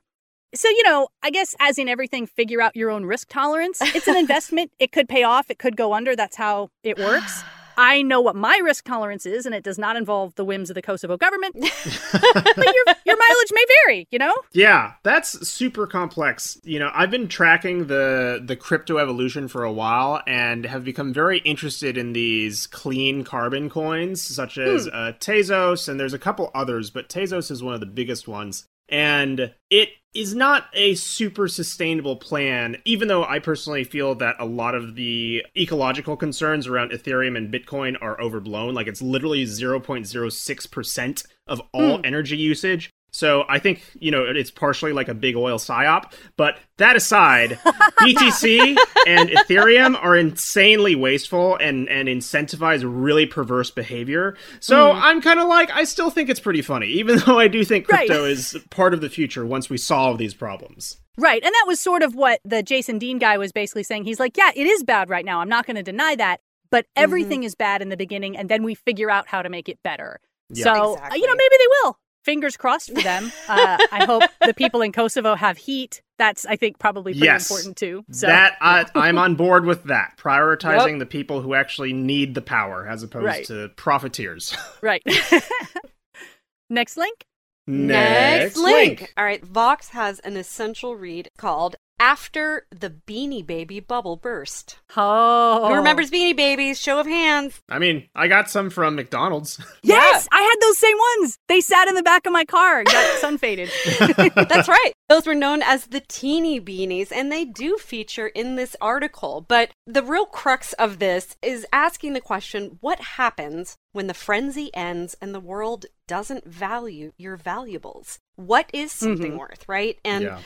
So, 0.54 0.68
you 0.68 0.82
know, 0.84 1.08
I 1.22 1.30
guess 1.30 1.54
as 1.60 1.78
in 1.78 1.88
everything, 1.88 2.26
figure 2.26 2.60
out 2.60 2.76
your 2.76 2.90
own 2.90 3.04
risk 3.04 3.28
tolerance. 3.28 3.80
It's 3.82 4.08
an 4.08 4.16
investment. 4.26 4.72
it 4.78 4.92
could 4.92 5.08
pay 5.08 5.22
off, 5.22 5.50
it 5.50 5.58
could 5.58 5.76
go 5.76 5.92
under. 5.92 6.16
That's 6.16 6.36
how 6.36 6.70
it 6.82 6.98
works. 6.98 7.42
I 7.76 8.02
know 8.02 8.20
what 8.20 8.34
my 8.34 8.58
risk 8.64 8.84
tolerance 8.84 9.26
is, 9.26 9.44
and 9.44 9.54
it 9.54 9.62
does 9.62 9.78
not 9.78 9.96
involve 9.96 10.34
the 10.36 10.44
whims 10.44 10.70
of 10.70 10.74
the 10.74 10.82
Kosovo 10.82 11.16
government. 11.16 11.54
but 12.12 12.56
your, 12.56 12.84
your 13.04 13.16
mileage 13.16 13.52
may 13.52 13.64
vary, 13.84 14.08
you 14.10 14.18
know? 14.18 14.34
Yeah, 14.52 14.94
that's 15.02 15.46
super 15.46 15.86
complex. 15.86 16.58
You 16.64 16.78
know, 16.78 16.90
I've 16.94 17.10
been 17.10 17.28
tracking 17.28 17.86
the 17.86 18.42
the 18.42 18.56
crypto 18.56 18.96
evolution 18.96 19.48
for 19.48 19.64
a 19.64 19.72
while 19.72 20.22
and 20.26 20.64
have 20.64 20.84
become 20.84 21.12
very 21.12 21.38
interested 21.40 21.98
in 21.98 22.14
these 22.14 22.66
clean 22.66 23.24
carbon 23.24 23.68
coins 23.68 24.22
such 24.22 24.56
as 24.58 24.88
uh, 24.88 25.12
Tezos 25.20 25.88
and 25.88 26.00
there's 26.00 26.14
a 26.14 26.18
couple 26.18 26.50
others, 26.54 26.90
but 26.90 27.08
Tezos 27.08 27.50
is 27.50 27.62
one 27.62 27.74
of 27.74 27.80
the 27.80 27.86
biggest 27.86 28.26
ones. 28.26 28.64
And 28.88 29.52
it 29.68 29.90
is 30.16 30.34
not 30.34 30.66
a 30.72 30.94
super 30.94 31.46
sustainable 31.46 32.16
plan, 32.16 32.76
even 32.84 33.08
though 33.08 33.24
I 33.24 33.38
personally 33.38 33.84
feel 33.84 34.14
that 34.16 34.36
a 34.38 34.46
lot 34.46 34.74
of 34.74 34.94
the 34.94 35.44
ecological 35.56 36.16
concerns 36.16 36.66
around 36.66 36.92
Ethereum 36.92 37.36
and 37.36 37.52
Bitcoin 37.52 37.96
are 38.00 38.20
overblown. 38.20 38.74
Like 38.74 38.86
it's 38.86 39.02
literally 39.02 39.44
0.06% 39.44 41.26
of 41.46 41.62
all 41.72 41.98
hmm. 41.98 42.04
energy 42.04 42.36
usage. 42.36 42.90
So 43.16 43.46
I 43.48 43.58
think, 43.58 43.82
you 43.98 44.10
know, 44.10 44.24
it's 44.24 44.50
partially 44.50 44.92
like 44.92 45.08
a 45.08 45.14
big 45.14 45.36
oil 45.36 45.56
psyop. 45.56 46.12
But 46.36 46.58
that 46.76 46.96
aside, 46.96 47.52
BTC 48.00 48.76
and 49.06 49.30
Ethereum 49.30 49.96
are 50.02 50.14
insanely 50.14 50.94
wasteful 50.94 51.56
and, 51.56 51.88
and 51.88 52.10
incentivize 52.10 52.82
really 52.84 53.24
perverse 53.24 53.70
behavior. 53.70 54.36
So 54.60 54.92
I'm 54.92 55.22
kind 55.22 55.40
of 55.40 55.48
like, 55.48 55.70
I 55.70 55.84
still 55.84 56.10
think 56.10 56.28
it's 56.28 56.40
pretty 56.40 56.60
funny, 56.60 56.88
even 56.88 57.16
though 57.26 57.38
I 57.38 57.48
do 57.48 57.64
think 57.64 57.88
Right. 57.88 58.06
crypto 58.06 58.26
is 58.26 58.58
part 58.68 58.92
of 58.92 59.00
the 59.00 59.08
future 59.08 59.46
once 59.46 59.70
we 59.70 59.78
solve 59.78 60.18
these 60.18 60.34
problems. 60.34 60.98
Right. 61.16 61.42
And 61.42 61.54
that 61.54 61.64
was 61.66 61.80
sort 61.80 62.02
of 62.02 62.14
what 62.14 62.40
the 62.44 62.62
Jason 62.62 62.98
Deane 62.98 63.18
guy 63.18 63.38
was 63.38 63.50
basically 63.50 63.84
saying. 63.84 64.04
He's 64.04 64.20
like, 64.20 64.36
yeah, 64.36 64.50
it 64.54 64.66
is 64.66 64.82
bad 64.82 65.08
right 65.08 65.24
now. 65.24 65.40
I'm 65.40 65.48
not 65.48 65.64
going 65.64 65.76
to 65.76 65.82
deny 65.82 66.16
that. 66.16 66.40
But 66.70 66.84
everything 66.96 67.44
is 67.44 67.54
bad 67.54 67.80
in 67.80 67.88
the 67.90 67.96
beginning, 67.96 68.36
and 68.36 68.48
then 68.50 68.64
we 68.64 68.74
figure 68.74 69.08
out 69.10 69.28
how 69.28 69.40
to 69.40 69.48
make 69.48 69.68
it 69.68 69.82
better. 69.84 70.20
Yeah. 70.50 70.64
So, 70.64 70.98
uh, 70.98 71.14
you 71.14 71.26
know, 71.26 71.34
maybe 71.34 71.56
they 71.58 71.66
will. 71.82 71.98
Fingers 72.26 72.56
crossed 72.56 72.92
for 72.92 73.00
them. 73.00 73.30
Uh, 73.48 73.78
I 73.92 74.04
hope 74.04 74.24
the 74.44 74.52
people 74.52 74.82
in 74.82 74.90
Kosovo 74.90 75.36
have 75.36 75.56
heat. 75.56 76.02
That's, 76.18 76.44
I 76.44 76.56
think, 76.56 76.78
probably 76.80 77.12
pretty 77.12 77.24
Yes. 77.24 77.48
important 77.48 77.76
too. 77.76 78.04
So, 78.10 78.26
that 78.26 78.56
I, 78.60 78.84
I'm 78.96 79.16
on 79.16 79.36
board 79.36 79.64
with 79.64 79.84
that. 79.84 80.14
Prioritizing 80.18 80.98
the 80.98 81.06
people 81.06 81.40
who 81.40 81.54
actually 81.54 81.92
need 81.92 82.34
the 82.34 82.42
power 82.42 82.86
as 82.88 83.04
opposed 83.04 83.24
Right. 83.26 83.44
to 83.46 83.70
profiteers. 83.76 84.56
right. 84.82 85.02
Next 86.68 86.96
link. 86.96 87.24
Next 87.68 88.56
link. 88.56 89.12
All 89.16 89.24
right, 89.24 89.44
Vox 89.44 89.90
has 89.90 90.18
an 90.20 90.36
essential 90.36 90.96
read 90.96 91.30
called 91.38 91.76
After 91.98 92.66
the 92.70 92.90
Beanie 92.90 93.44
Baby 93.46 93.80
Bubble 93.80 94.16
Burst. 94.16 94.78
Oh. 94.96 95.68
Who 95.68 95.74
remembers 95.74 96.10
Beanie 96.10 96.36
Babies? 96.36 96.78
Show 96.78 97.00
of 97.00 97.06
hands. 97.06 97.62
I 97.70 97.78
mean, 97.78 98.08
I 98.14 98.28
got 98.28 98.50
some 98.50 98.70
from 98.70 98.96
McDonald's. 98.96 99.58
Yes, 99.82 100.26
I 100.32 100.40
had 100.42 100.56
those 100.60 100.78
same 100.78 100.96
ones. 101.20 101.38
They 101.48 101.60
sat 101.60 101.86
in 101.86 101.94
the 101.94 102.02
back 102.02 102.26
of 102.26 102.32
my 102.32 102.44
car 102.44 102.78
and 102.80 102.88
got 102.88 103.20
sun 103.20 103.38
faded. 103.38 103.70
That's 104.34 104.68
right. 104.68 104.92
Those 105.08 105.26
were 105.26 105.34
known 105.34 105.62
as 105.62 105.86
the 105.86 106.00
teeny 106.00 106.60
beanies, 106.60 107.12
and 107.12 107.30
they 107.30 107.44
do 107.44 107.76
feature 107.76 108.26
in 108.26 108.56
this 108.56 108.74
article. 108.80 109.44
But 109.46 109.70
the 109.86 110.02
real 110.02 110.26
crux 110.26 110.72
of 110.72 110.98
this 110.98 111.36
is 111.40 111.66
asking 111.72 112.14
the 112.14 112.20
question 112.20 112.78
what 112.80 112.98
happens 112.98 113.76
when 113.92 114.08
the 114.08 114.14
frenzy 114.14 114.74
ends 114.74 115.16
and 115.20 115.32
the 115.32 115.40
world 115.40 115.86
doesn't 116.08 116.44
value 116.44 117.12
your 117.16 117.36
valuables? 117.36 118.18
What 118.34 118.68
is 118.72 118.90
something 118.90 119.32
mm-hmm. 119.32 119.38
worth, 119.38 119.68
right? 119.68 119.98
And 120.04 120.24
Yeah. 120.24 120.38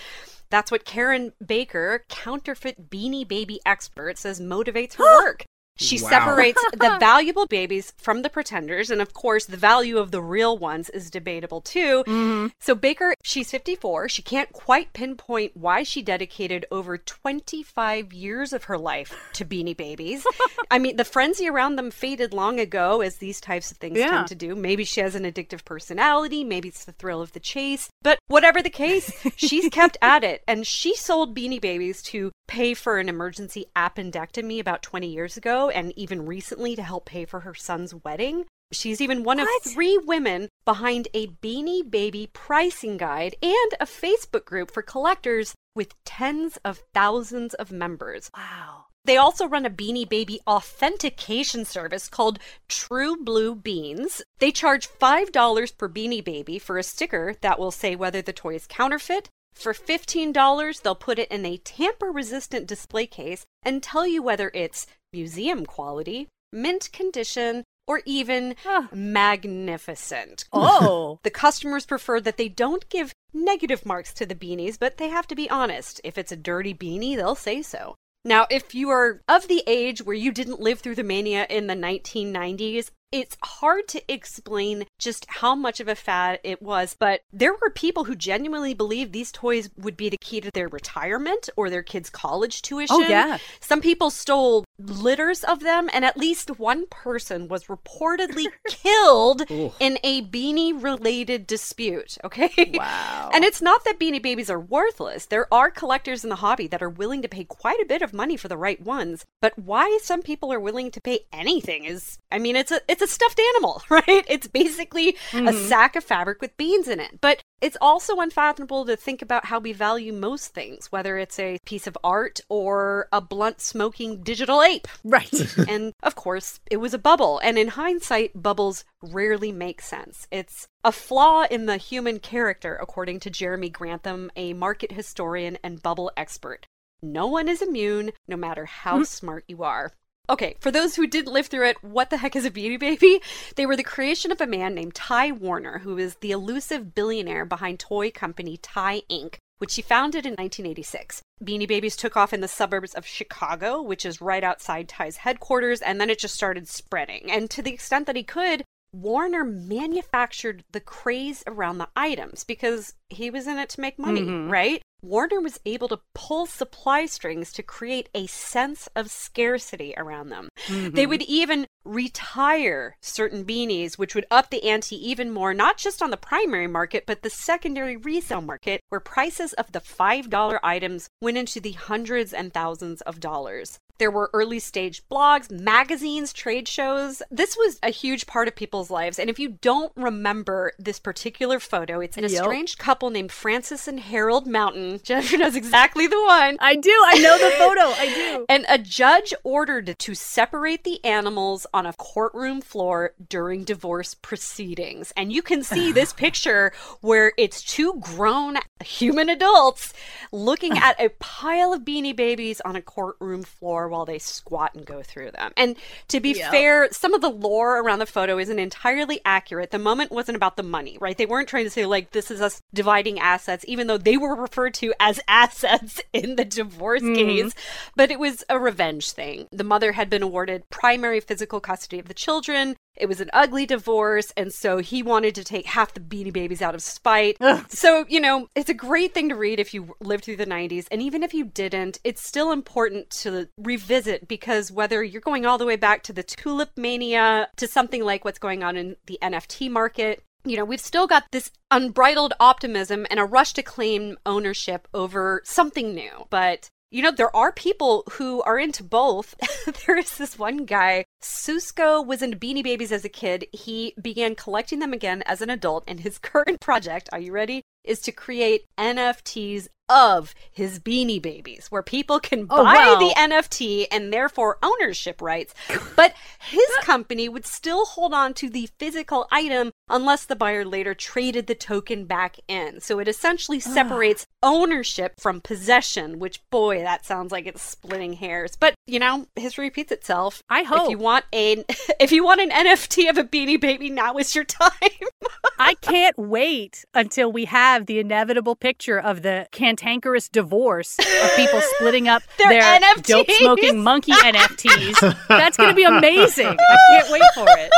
That's 0.51 0.71
what 0.71 0.85
Karen 0.85 1.33
Baker, 1.45 2.05
counterfeit 2.09 2.91
beanie 2.91 3.27
baby 3.27 3.61
expert, 3.65 4.19
says 4.19 4.41
motivates 4.41 4.95
her 4.95 5.05
work. 5.25 5.45
She 5.81 6.01
Wow. 6.03 6.09
separates 6.11 6.63
the 6.73 6.97
valuable 7.01 7.47
babies 7.47 7.93
from 7.97 8.23
the 8.23 8.29
pretenders. 8.31 8.91
And 8.91 9.01
of 9.01 9.15
course, 9.15 9.47
the 9.47 9.57
value 9.57 9.99
of 9.99 10.11
the 10.11 10.21
real 10.23 10.57
ones 10.59 10.91
is 10.91 11.11
debatable 11.11 11.61
too. 11.63 12.05
Mm-hmm. 12.07 12.49
So, 12.61 12.75
Baker, 12.75 13.15
she's 13.25 13.51
54. 13.51 14.09
She 14.11 14.23
can't 14.23 14.53
quite 14.53 14.93
pinpoint 14.93 15.57
why 15.57 15.83
she 15.83 16.03
dedicated 16.03 16.67
over 16.71 16.99
25 16.99 18.13
years 18.13 18.53
of 18.53 18.65
her 18.65 18.77
life 18.79 19.17
to 19.35 19.45
beanie 19.45 19.77
babies. 19.77 20.27
I 20.71 20.79
mean, 20.79 20.97
the 20.97 21.05
frenzy 21.05 21.49
around 21.49 21.77
them 21.77 21.91
faded 21.91 22.35
long 22.35 22.61
ago, 22.61 23.01
as 23.01 23.17
these 23.17 23.41
types 23.41 23.71
of 23.71 23.79
things 23.79 23.99
Yeah. 23.99 24.11
tend 24.11 24.29
to 24.29 24.35
do. 24.35 24.55
Maybe 24.55 24.85
she 24.85 25.01
has 25.01 25.15
an 25.15 25.25
addictive 25.25 25.65
personality. 25.65 26.45
Maybe 26.45 26.69
it's 26.69 26.85
the 26.85 26.93
thrill 26.93 27.23
of 27.23 27.33
the 27.33 27.41
chase. 27.41 27.89
But 28.03 28.19
whatever 28.29 28.61
the 28.63 28.71
case, 28.71 29.13
she's 29.37 29.69
kept 29.71 29.97
at 30.03 30.25
it. 30.25 30.43
And 30.47 30.67
she 30.67 30.95
sold 30.95 31.35
beanie 31.35 31.61
babies 31.61 32.03
to 32.05 32.31
pay 32.51 32.75
for 32.75 32.99
an 32.99 33.09
emergency 33.09 33.67
appendectomy 33.77 34.59
about 34.59 34.83
20 34.83 35.07
years 35.07 35.37
ago, 35.37 35.71
and 35.71 35.97
even 35.97 36.27
recently 36.27 36.75
to 36.75 36.83
help 36.83 37.07
pay 37.07 37.25
for 37.25 37.41
her 37.41 37.55
son's 37.55 37.95
wedding. 37.95 38.45
She's 38.73 39.01
even 39.01 39.23
one 39.23 39.39
What? 39.39 39.49
of 39.65 39.73
three 39.73 39.97
women 39.99 40.49
behind 40.65 41.07
a 41.15 41.29
Beanie 41.29 41.89
Baby 41.89 42.29
pricing 42.33 42.97
guide 42.97 43.37
and 43.41 43.73
a 43.81 43.87
Facebook 43.87 44.45
group 44.45 44.73
for 44.73 44.83
collectors 44.83 45.55
with 45.77 45.95
tens 46.05 46.59
of 46.65 46.83
thousands 46.93 47.55
of 47.55 47.71
members. 47.71 48.31
Wow. 48.37 48.87
They 49.05 49.17
also 49.17 49.47
run 49.47 49.65
a 49.65 49.71
Beanie 49.71 50.09
Baby 50.09 50.41
authentication 50.47 51.65
service 51.65 52.09
called 52.09 52.39
True 52.69 53.17
Blue 53.17 53.55
Beans. 53.55 54.23
They 54.41 54.51
charge 54.51 54.89
$5 54.89 55.79
per 55.79 55.89
Beanie 55.89 56.25
Baby 56.25 56.59
for 56.59 56.79
a 56.79 56.83
sticker 56.83 57.35
that 57.41 57.59
will 57.59 57.71
say 57.71 57.95
whether 57.97 58.21
the 58.23 58.33
toy 58.33 58.57
is 58.57 58.67
counterfeit. 58.67 59.29
For 59.55 59.73
$15, 59.73 60.83
they'll 60.83 60.95
put 60.95 61.19
it 61.19 61.31
in 61.31 61.45
a 61.45 61.59
tamper 61.59 62.11
resistant 62.11 62.67
display 62.67 63.07
case 63.07 63.45
and 63.63 63.83
tell 63.83 64.07
you 64.07 64.23
whether 64.23 64.51
it's 64.55 64.87
museum 65.13 65.67
quality, 65.67 66.29
mint 66.53 66.91
condition, 66.93 67.65
or 67.87 68.03
even 68.07 68.55
Huh. 68.63 68.89
magnificent. 68.93 70.45
Oh. 70.53 71.19
The 71.25 71.31
customers 71.31 71.87
prefer 71.87 72.21
that 72.21 72.37
they 72.37 72.49
don't 72.49 72.89
give 72.89 73.13
negative 73.33 73.85
marks 73.85 74.15
to 74.15 74.27
the 74.27 74.35
beanies, 74.35 74.79
but 74.79 74.97
they 74.97 75.09
have 75.09 75.27
to 75.29 75.35
be 75.35 75.51
honest. 75.51 76.01
If 76.05 76.17
it's 76.17 76.33
a 76.33 76.37
dirty 76.37 76.75
beanie, 76.75 77.17
they'll 77.17 77.35
say 77.35 77.63
so. 77.63 77.97
Now, 78.25 78.47
if 78.51 78.75
you 78.75 78.91
are 78.91 79.23
of 79.29 79.49
the 79.49 79.63
age 79.67 80.03
where 80.03 80.17
you 80.17 80.31
didn't 80.31 80.61
live 80.61 80.81
through 80.81 80.97
the 80.97 81.03
mania 81.03 81.47
in 81.49 81.67
the 81.67 81.75
1990s, 81.75 82.91
it's 83.13 83.37
hard 83.43 83.89
to 83.89 84.13
explain 84.13 84.87
just 84.99 85.27
how 85.29 85.55
much 85.55 85.81
of 85.81 85.89
a 85.89 85.95
fad 85.95 86.39
it 86.45 86.63
was, 86.63 86.95
but 86.99 87.23
there 87.33 87.55
were 87.61 87.71
people 87.71 88.05
who 88.05 88.15
genuinely 88.15 88.75
believed 88.75 89.13
these 89.13 89.33
toys 89.33 89.71
would 89.77 89.97
be 89.97 90.09
the 90.09 90.19
key 90.21 90.41
to 90.41 90.51
their 90.53 90.69
retirement 90.69 91.49
or 91.57 91.71
their 91.71 91.83
kids' 91.83 92.11
college 92.11 92.63
tuition. 92.63 92.97
Oh, 92.97 93.01
yeah. 93.01 93.39
Some 93.61 93.81
people 93.81 94.11
stole 94.11 94.65
litters 94.87 95.45
of 95.45 95.61
them, 95.61 95.89
and 95.93 96.05
at 96.05 96.17
least 96.17 96.59
one 96.59 96.87
person 96.91 97.49
was 97.49 97.65
reportedly 97.65 98.47
killed 98.69 99.51
Ooh. 99.51 99.73
in 99.81 99.99
a 100.03 100.23
beanie 100.23 100.81
related 100.81 101.47
dispute. 101.47 102.19
Okay. 102.25 102.73
Wow. 102.75 103.31
And 103.33 103.45
it's 103.45 103.61
not 103.61 103.85
that 103.85 103.99
beanie 103.99 104.23
babies 104.23 104.51
are 104.51 104.61
worthless. 104.61 105.27
There 105.27 105.53
are 105.53 105.71
collectors 105.71 106.25
in 106.25 106.31
the 106.31 106.37
hobby 106.37 106.67
that 106.69 106.83
are 106.83 106.89
willing 106.89 107.23
to 107.23 107.29
pay 107.29 107.45
quite 107.45 107.81
a 107.81 107.87
bit 107.87 108.03
of 108.03 108.13
money 108.13 108.37
for 108.37 108.49
the 108.49 108.57
right 108.57 108.81
ones. 108.81 109.25
But 109.41 109.59
why 109.59 109.99
some 110.03 110.23
people 110.23 110.53
are 110.53 110.61
willing 110.61 110.91
to 110.91 111.01
pay 111.01 111.21
anything 111.33 111.85
is 111.85 112.19
I 112.31 112.39
mean 112.39 112.57
it's 112.57 112.71
a 112.71 112.81
it's 112.89 113.03
a 113.03 113.07
stuffed 113.07 113.41
animal, 113.41 113.83
right? 113.91 114.25
It's 114.29 114.47
basically 114.47 115.11
a 115.11 115.13
mm-hmm. 115.13 115.69
sack 115.69 115.97
of 115.97 116.05
fabric 116.05 116.41
with 116.41 116.57
beans 116.57 116.89
in 116.89 117.01
it. 117.01 117.21
But 117.21 117.43
it's 117.61 117.77
also 117.81 118.21
unfathomable 118.21 118.87
to 118.87 118.97
think 118.97 119.23
about 119.23 119.47
how 119.47 119.59
we 119.59 119.73
value 119.73 120.13
most 120.13 120.55
things, 120.55 120.91
whether 120.91 121.19
it's 121.19 121.39
a 121.39 121.59
piece 121.65 121.87
of 121.87 121.99
art 122.03 122.41
or 122.49 123.09
a 123.13 123.21
blunt 123.21 123.61
smoking 123.61 124.23
digital 124.23 124.63
ape. 124.63 124.89
Right. 125.05 125.59
and 125.69 125.93
of 126.03 126.15
course, 126.15 126.61
it 126.71 126.79
was 126.79 126.95
a 126.95 126.99
bubble. 126.99 127.41
And 127.43 127.59
in 127.59 127.69
hindsight, 127.69 128.43
bubbles 128.43 128.85
rarely 129.03 129.53
make 129.53 129.83
sense. 129.83 130.27
It's 130.31 130.69
a 130.85 130.93
flaw 130.93 131.47
in 131.51 131.67
the 131.67 131.77
human 131.77 132.19
character, 132.19 132.79
according 132.81 133.21
to 133.21 133.31
Jeremy 133.31 133.69
Grantham, 133.69 134.31
a 134.37 134.53
market 134.53 134.93
historian 134.93 135.59
and 135.63 135.83
bubble 135.83 136.11
expert. 136.17 136.67
No 137.03 137.27
one 137.27 137.49
is 137.49 137.63
immune, 137.63 138.13
no 138.29 138.37
matter 138.37 138.67
how 138.67 139.01
mm. 139.01 139.07
smart 139.07 139.45
you 139.49 139.63
are. 139.63 139.93
Okay, 140.31 140.55
for 140.61 140.71
those 140.71 140.95
who 140.95 141.09
didn't 141.09 141.33
live 141.33 141.49
through 141.49 141.67
it, 141.67 141.83
what 141.83 142.11
the 142.11 142.19
heck 142.19 142.37
is 142.37 142.45
a 142.45 142.53
Beanie 142.53 142.79
Baby? 142.79 143.21
They 143.57 143.67
were 143.67 143.75
the 143.75 143.83
creation 143.83 144.31
of 144.31 144.41
a 144.41 144.47
man 144.47 144.77
named 144.77 144.95
Ty 144.95 145.33
Warner, 145.33 145.81
who 145.81 145.99
is 145.99 146.15
the 146.17 146.31
elusive 146.31 146.95
billionaire 146.95 147.45
behind 147.45 147.81
toy 147.81 148.13
company 148.13 148.57
Ty 148.57 149.03
Inc., 149.11 149.39
which 149.59 149.75
he 149.75 149.83
founded 149.83 150.25
in 150.25 150.35
1986. 150.35 151.23
Beanie 151.45 151.67
Babies 151.67 151.97
took 151.97 152.17
off 152.17 152.33
in 152.33 152.43
the 152.43 152.49
suburbs 152.49 152.95
of 152.95 153.05
Chicago, 153.05 153.83
which 153.83 154.07
is 154.07 154.21
right 154.21 154.45
outside 154.45 154.89
Ty's 154.89 155.17
headquarters, 155.17 155.83
and 155.83 156.01
then 156.01 156.09
it 156.09 156.21
just 156.21 156.37
started 156.37 156.69
spreading. 156.69 157.29
And 157.29 157.51
to 157.51 157.61
the 157.61 157.73
extent 157.73 158.07
that 158.07 158.17
he 158.17 158.23
could, 158.23 158.63
Warner 158.93 159.45
manufactured 159.45 160.63
the 160.71 160.81
craze 160.81 161.43
around 161.49 161.79
the 161.79 161.89
items 161.97 162.45
because 162.45 162.95
he 163.09 163.31
was 163.31 163.49
in 163.49 163.59
it 163.59 163.69
to 163.71 163.81
make 163.81 163.99
money, 163.99 164.23
mm-hmm. 164.23 164.51
right? 164.51 164.83
Warner 165.03 165.41
was 165.41 165.59
able 165.65 165.89
to 165.89 166.01
pull 166.15 166.47
supply 166.47 167.07
strings 167.07 167.53
to 167.53 167.63
create 167.63 168.09
a 168.15 168.27
sense 168.27 168.89
of 168.95 169.11
scarcity 169.11 169.95
around 169.97 170.29
them. 170.29 170.49
They 170.69 170.75
mm-hmm. 170.75 171.09
would 171.09 171.23
even 171.23 171.67
retire 171.85 172.97
certain 173.01 173.45
beanies, 173.45 173.99
which 173.99 174.15
would 174.15 174.27
up 174.31 174.51
the 174.51 174.65
ante 174.69 174.97
even 174.97 175.31
more, 175.31 175.55
not 175.55 175.79
just 175.79 176.03
on 176.03 176.11
the 176.11 176.17
primary 176.17 176.67
market, 176.67 177.05
but 177.07 177.23
the 177.23 177.31
secondary 177.31 177.97
resale 177.97 178.43
market, 178.43 178.83
where 178.89 179.01
prices 179.01 179.53
of 179.55 179.73
the 179.73 179.81
$5 179.81 180.61
items 180.63 181.09
went 181.21 181.39
into 181.39 181.61
the 181.61 181.73
hundreds 181.73 182.33
and 182.33 182.53
thousands 182.53 183.01
of 183.03 183.21
dollars. 183.21 183.79
There 184.01 184.11
were 184.11 184.31
early 184.33 184.59
stage 184.59 185.03
blogs, 185.11 185.51
magazines, 185.51 186.33
trade 186.33 186.67
shows. 186.67 187.23
This 187.31 187.55
was 187.55 187.79
a 187.83 187.91
huge 187.91 188.27
part 188.27 188.49
of 188.49 188.57
people's 188.57 188.91
lives. 188.91 189.19
And 189.19 189.29
if 189.29 189.39
you 189.39 189.51
don't 189.61 189.93
remember 189.95 190.73
this 190.79 190.99
particular 190.99 191.61
photo, 191.61 192.01
it's 192.01 192.17
an 192.17 192.23
Yep. 192.25 192.33
estranged 192.33 192.79
couple 192.79 193.11
named 193.11 193.31
Frances 193.31 193.87
and 193.87 194.01
Harold 194.01 194.47
Mountain. 194.47 195.01
Jennifer 195.05 195.37
knows 195.37 195.55
exactly 195.55 196.07
the 196.07 196.21
one. 196.23 196.57
I 196.61 196.77
do. 196.77 196.91
I 197.07 197.19
know 197.19 197.37
the 197.39 197.51
photo. 197.59 197.83
I 197.83 198.07
do. 198.15 198.47
And 198.49 198.65
a 198.71 198.79
judge 198.79 199.35
ordered 199.45 199.97
to 199.99 200.15
separate 200.15 200.85
the 200.85 201.05
animals 201.05 201.67
on 201.75 201.85
a 201.85 201.93
courtroom 201.93 202.63
floor 202.63 203.13
during 203.29 203.65
divorce 203.65 204.15
proceedings. 204.15 205.13
And 205.15 205.31
you 205.31 205.43
can 205.43 205.63
see 205.63 205.93
this 206.01 206.15
picture 206.15 206.73
where 207.03 207.33
it's 207.37 207.63
two 207.63 208.01
grown 208.01 208.57
human 208.83 209.29
adults 209.29 209.93
looking 210.33 210.79
at 210.79 210.99
a 210.99 211.11
pile 211.19 211.75
of 211.75 211.83
beanie 211.83 212.17
babies 212.17 212.63
on 212.65 212.77
a 212.77 212.81
courtroom 212.83 213.43
floor 213.43 213.90
while 213.91 214.05
they 214.05 214.19
squat 214.19 214.75
and 214.75 214.87
go 214.87 215.03
through 215.03 215.33
them. 215.33 215.53
And 215.57 215.77
to 216.09 216.21
be 216.21 216.33
Yep. 216.33 216.51
fair, 216.51 216.89
some 216.93 217.15
of 217.15 217.21
the 217.21 217.31
lore 217.31 217.81
around 217.81 217.99
the 217.99 218.07
photo 218.07 218.39
isn't 218.39 218.59
entirely 218.59 219.21
accurate. 219.25 219.71
The 219.71 219.79
moment 219.79 220.13
wasn't 220.13 220.37
about 220.37 220.57
the 220.57 220.63
money, 220.63 220.97
right? 221.01 221.17
They 221.17 221.27
weren't 221.27 221.49
trying 221.49 221.65
to 221.65 221.71
say, 221.71 221.87
like, 221.87 222.13
this 222.13 222.31
is 222.31 222.41
us 222.41 222.63
dividing 222.73 223.19
assets, 223.19 223.65
even 223.69 223.87
though 223.87 223.99
they 223.99 224.17
were 224.17 224.35
referred 224.35 224.75
to 224.75 224.95
as 225.01 225.21
assets 225.29 226.01
in 226.13 226.37
the 226.37 226.45
divorce 226.45 227.03
mm-hmm. 227.03 227.15
case. 227.15 227.55
But 227.97 228.11
it 228.11 228.19
was 228.19 228.45
a 228.49 228.59
revenge 228.59 229.13
thing. 229.13 229.49
The 229.51 229.65
mother 229.65 229.93
had 229.93 230.09
been 230.09 230.23
awarded 230.23 230.69
primary 230.71 231.21
physical 231.21 231.61
custody 231.61 231.99
of 231.99 232.09
the 232.09 232.15
children. 232.15 232.77
It 233.01 233.09
was 233.09 233.21
an 233.21 233.31
ugly 233.33 233.67
divorce, 233.67 234.33
and 234.37 234.53
so 234.53 234.79
he 234.79 235.03
wanted 235.03 235.35
to 235.37 235.45
take 235.45 235.67
half 235.67 235.95
the 235.95 236.01
beanie 236.01 236.33
babies 236.33 236.63
out 236.63 236.75
of 236.75 236.83
spite. 236.83 237.39
So, 237.69 238.05
you 238.09 238.21
know, 238.21 238.49
it's 238.55 238.69
a 238.69 238.75
great 238.75 239.15
thing 239.15 239.29
to 239.31 239.35
read 239.35 239.59
if 239.59 239.73
you 239.73 239.97
lived 240.01 240.25
through 240.25 240.37
the 240.37 240.47
90s. 240.47 240.87
And 240.91 241.01
even 241.01 241.23
if 241.23 241.33
you 241.33 241.45
didn't, 241.45 241.99
it's 242.05 242.27
still 242.27 242.53
important 242.53 243.11
to 243.11 243.49
revisit 243.57 244.29
because 244.29 244.71
whether 244.71 245.03
you're 245.03 245.21
going 245.21 245.47
all 245.47 245.59
the 245.59 245.67
way 245.67 245.77
back 245.77 246.03
to 246.05 246.13
the 246.13 246.23
tulip 246.23 246.71
mania 246.77 247.49
to 247.57 247.67
something 247.67 248.05
like 248.05 248.25
what's 248.25 248.39
going 248.39 248.63
on 248.63 248.77
in 248.77 248.97
the 249.07 249.19
NFT 249.23 249.71
market, 249.71 250.23
you 250.45 250.57
know, 250.57 250.65
we've 250.65 250.81
still 250.81 251.07
got 251.07 251.25
this 251.33 251.51
unbridled 251.71 252.35
optimism 252.41 253.07
and 253.11 253.21
a 253.21 253.25
rush 253.25 253.53
to 253.55 253.63
claim 253.63 254.17
ownership 254.25 254.89
over 254.95 255.43
something 255.45 255.95
new. 255.95 256.27
But 256.31 256.71
you 256.91 257.03
know, 257.03 257.11
there 257.11 257.35
are 257.35 257.53
people 257.53 258.05
who 258.13 258.43
are 258.43 258.59
into 258.59 258.83
both. 258.83 259.35
there 259.87 259.97
is 259.97 260.17
this 260.17 260.39
one 260.39 260.65
guy, 260.65 261.05
Susko 261.23 262.05
was 262.05 262.23
into 262.23 262.37
Beanie 262.37 262.65
Babies 262.65 262.93
as 262.93 263.05
a 263.05 263.09
kid. 263.09 263.47
He 263.53 263.95
began 264.01 264.35
collecting 264.35 264.81
them 264.81 264.93
again 264.93 265.23
as 265.27 265.41
an 265.41 265.51
adult, 265.51 265.85
and 265.87 266.01
his 266.01 266.19
current 266.31 266.61
project, 266.61 267.09
are 267.13 267.21
you 267.21 267.33
ready? 267.33 267.63
Is 267.85 268.01
to 268.01 268.13
create 268.13 268.67
NFTs 268.79 269.69
of 269.91 270.35
his 270.51 270.79
Beanie 270.79 271.21
Babies, 271.21 271.67
where 271.69 271.83
people 271.83 272.21
can 272.21 272.47
oh, 272.49 272.65
buy 272.65 272.77
Oh, 272.79 272.95
wow. 272.95 272.99
the 272.99 273.15
NFT 273.15 273.87
and 273.91 274.13
therefore 274.13 274.57
ownership 274.63 275.21
rights. 275.21 275.53
But 275.97 276.15
his 276.39 276.69
company 276.83 277.29
would 277.29 277.45
still 277.45 277.85
hold 277.85 278.15
on 278.15 278.33
to 278.35 278.49
the 278.49 278.71
physical 278.79 279.27
item 279.31 279.73
unless 279.89 280.25
the 280.25 280.37
buyer 280.37 280.65
later 280.65 280.95
traded 280.95 281.47
the 281.49 281.55
token 281.55 282.05
back 282.05 282.37
in. 282.47 282.81
So 282.81 283.01
it 283.01 283.09
essentially 283.09 283.59
ah. 283.67 283.69
separates 283.69 284.27
ownership 284.43 285.21
from 285.21 285.41
possession, 285.41 286.19
which 286.19 286.41
boy, 286.51 286.83
that 286.83 287.05
sounds 287.05 287.33
like 287.33 287.47
it's 287.47 287.63
splitting 287.63 288.15
hairs. 288.15 288.57
But 288.59 288.75
you 288.87 288.99
know, 288.99 289.27
history 289.37 289.67
repeats 289.67 289.93
itself. 289.93 290.43
I 290.49 290.63
hope. 290.63 290.85
If 290.85 290.91
you 290.91 290.99
want 290.99 291.25
a 291.35 291.65
if 292.01 292.13
you 292.13 292.25
want 292.25 292.41
an 292.41 292.51
NFT 292.51 293.11
of 293.11 293.19
a 293.19 293.25
beanie 293.25 293.61
baby, 293.61 293.91
now 293.91 294.17
is 294.17 294.35
your 294.35 294.45
time. 294.45 294.71
I 295.59 295.75
can't 295.75 296.19
wait 296.19 296.85
until 296.95 297.31
we 297.31 297.45
have 297.47 297.87
the 297.87 297.99
inevitable 297.99 298.57
picture 298.57 298.99
of 298.99 299.23
the 299.23 299.47
cantankerous 299.81 300.29
divorce 300.29 300.99
of 300.99 301.37
people 301.37 301.61
splitting 301.77 302.09
up 302.09 302.23
Their 302.39 302.49
their 302.51 302.81
NFTs. 302.81 303.03
dope 303.07 303.31
smoking 303.31 303.83
monkey 303.83 304.13
NFTs. 304.25 305.17
That's 305.29 305.57
going 305.57 305.71
to 305.71 305.75
be 305.77 305.85
amazing. 305.85 306.47
I 306.49 306.77
can't 306.91 307.11
wait 307.11 307.23
for 307.35 307.47
it. 307.49 307.71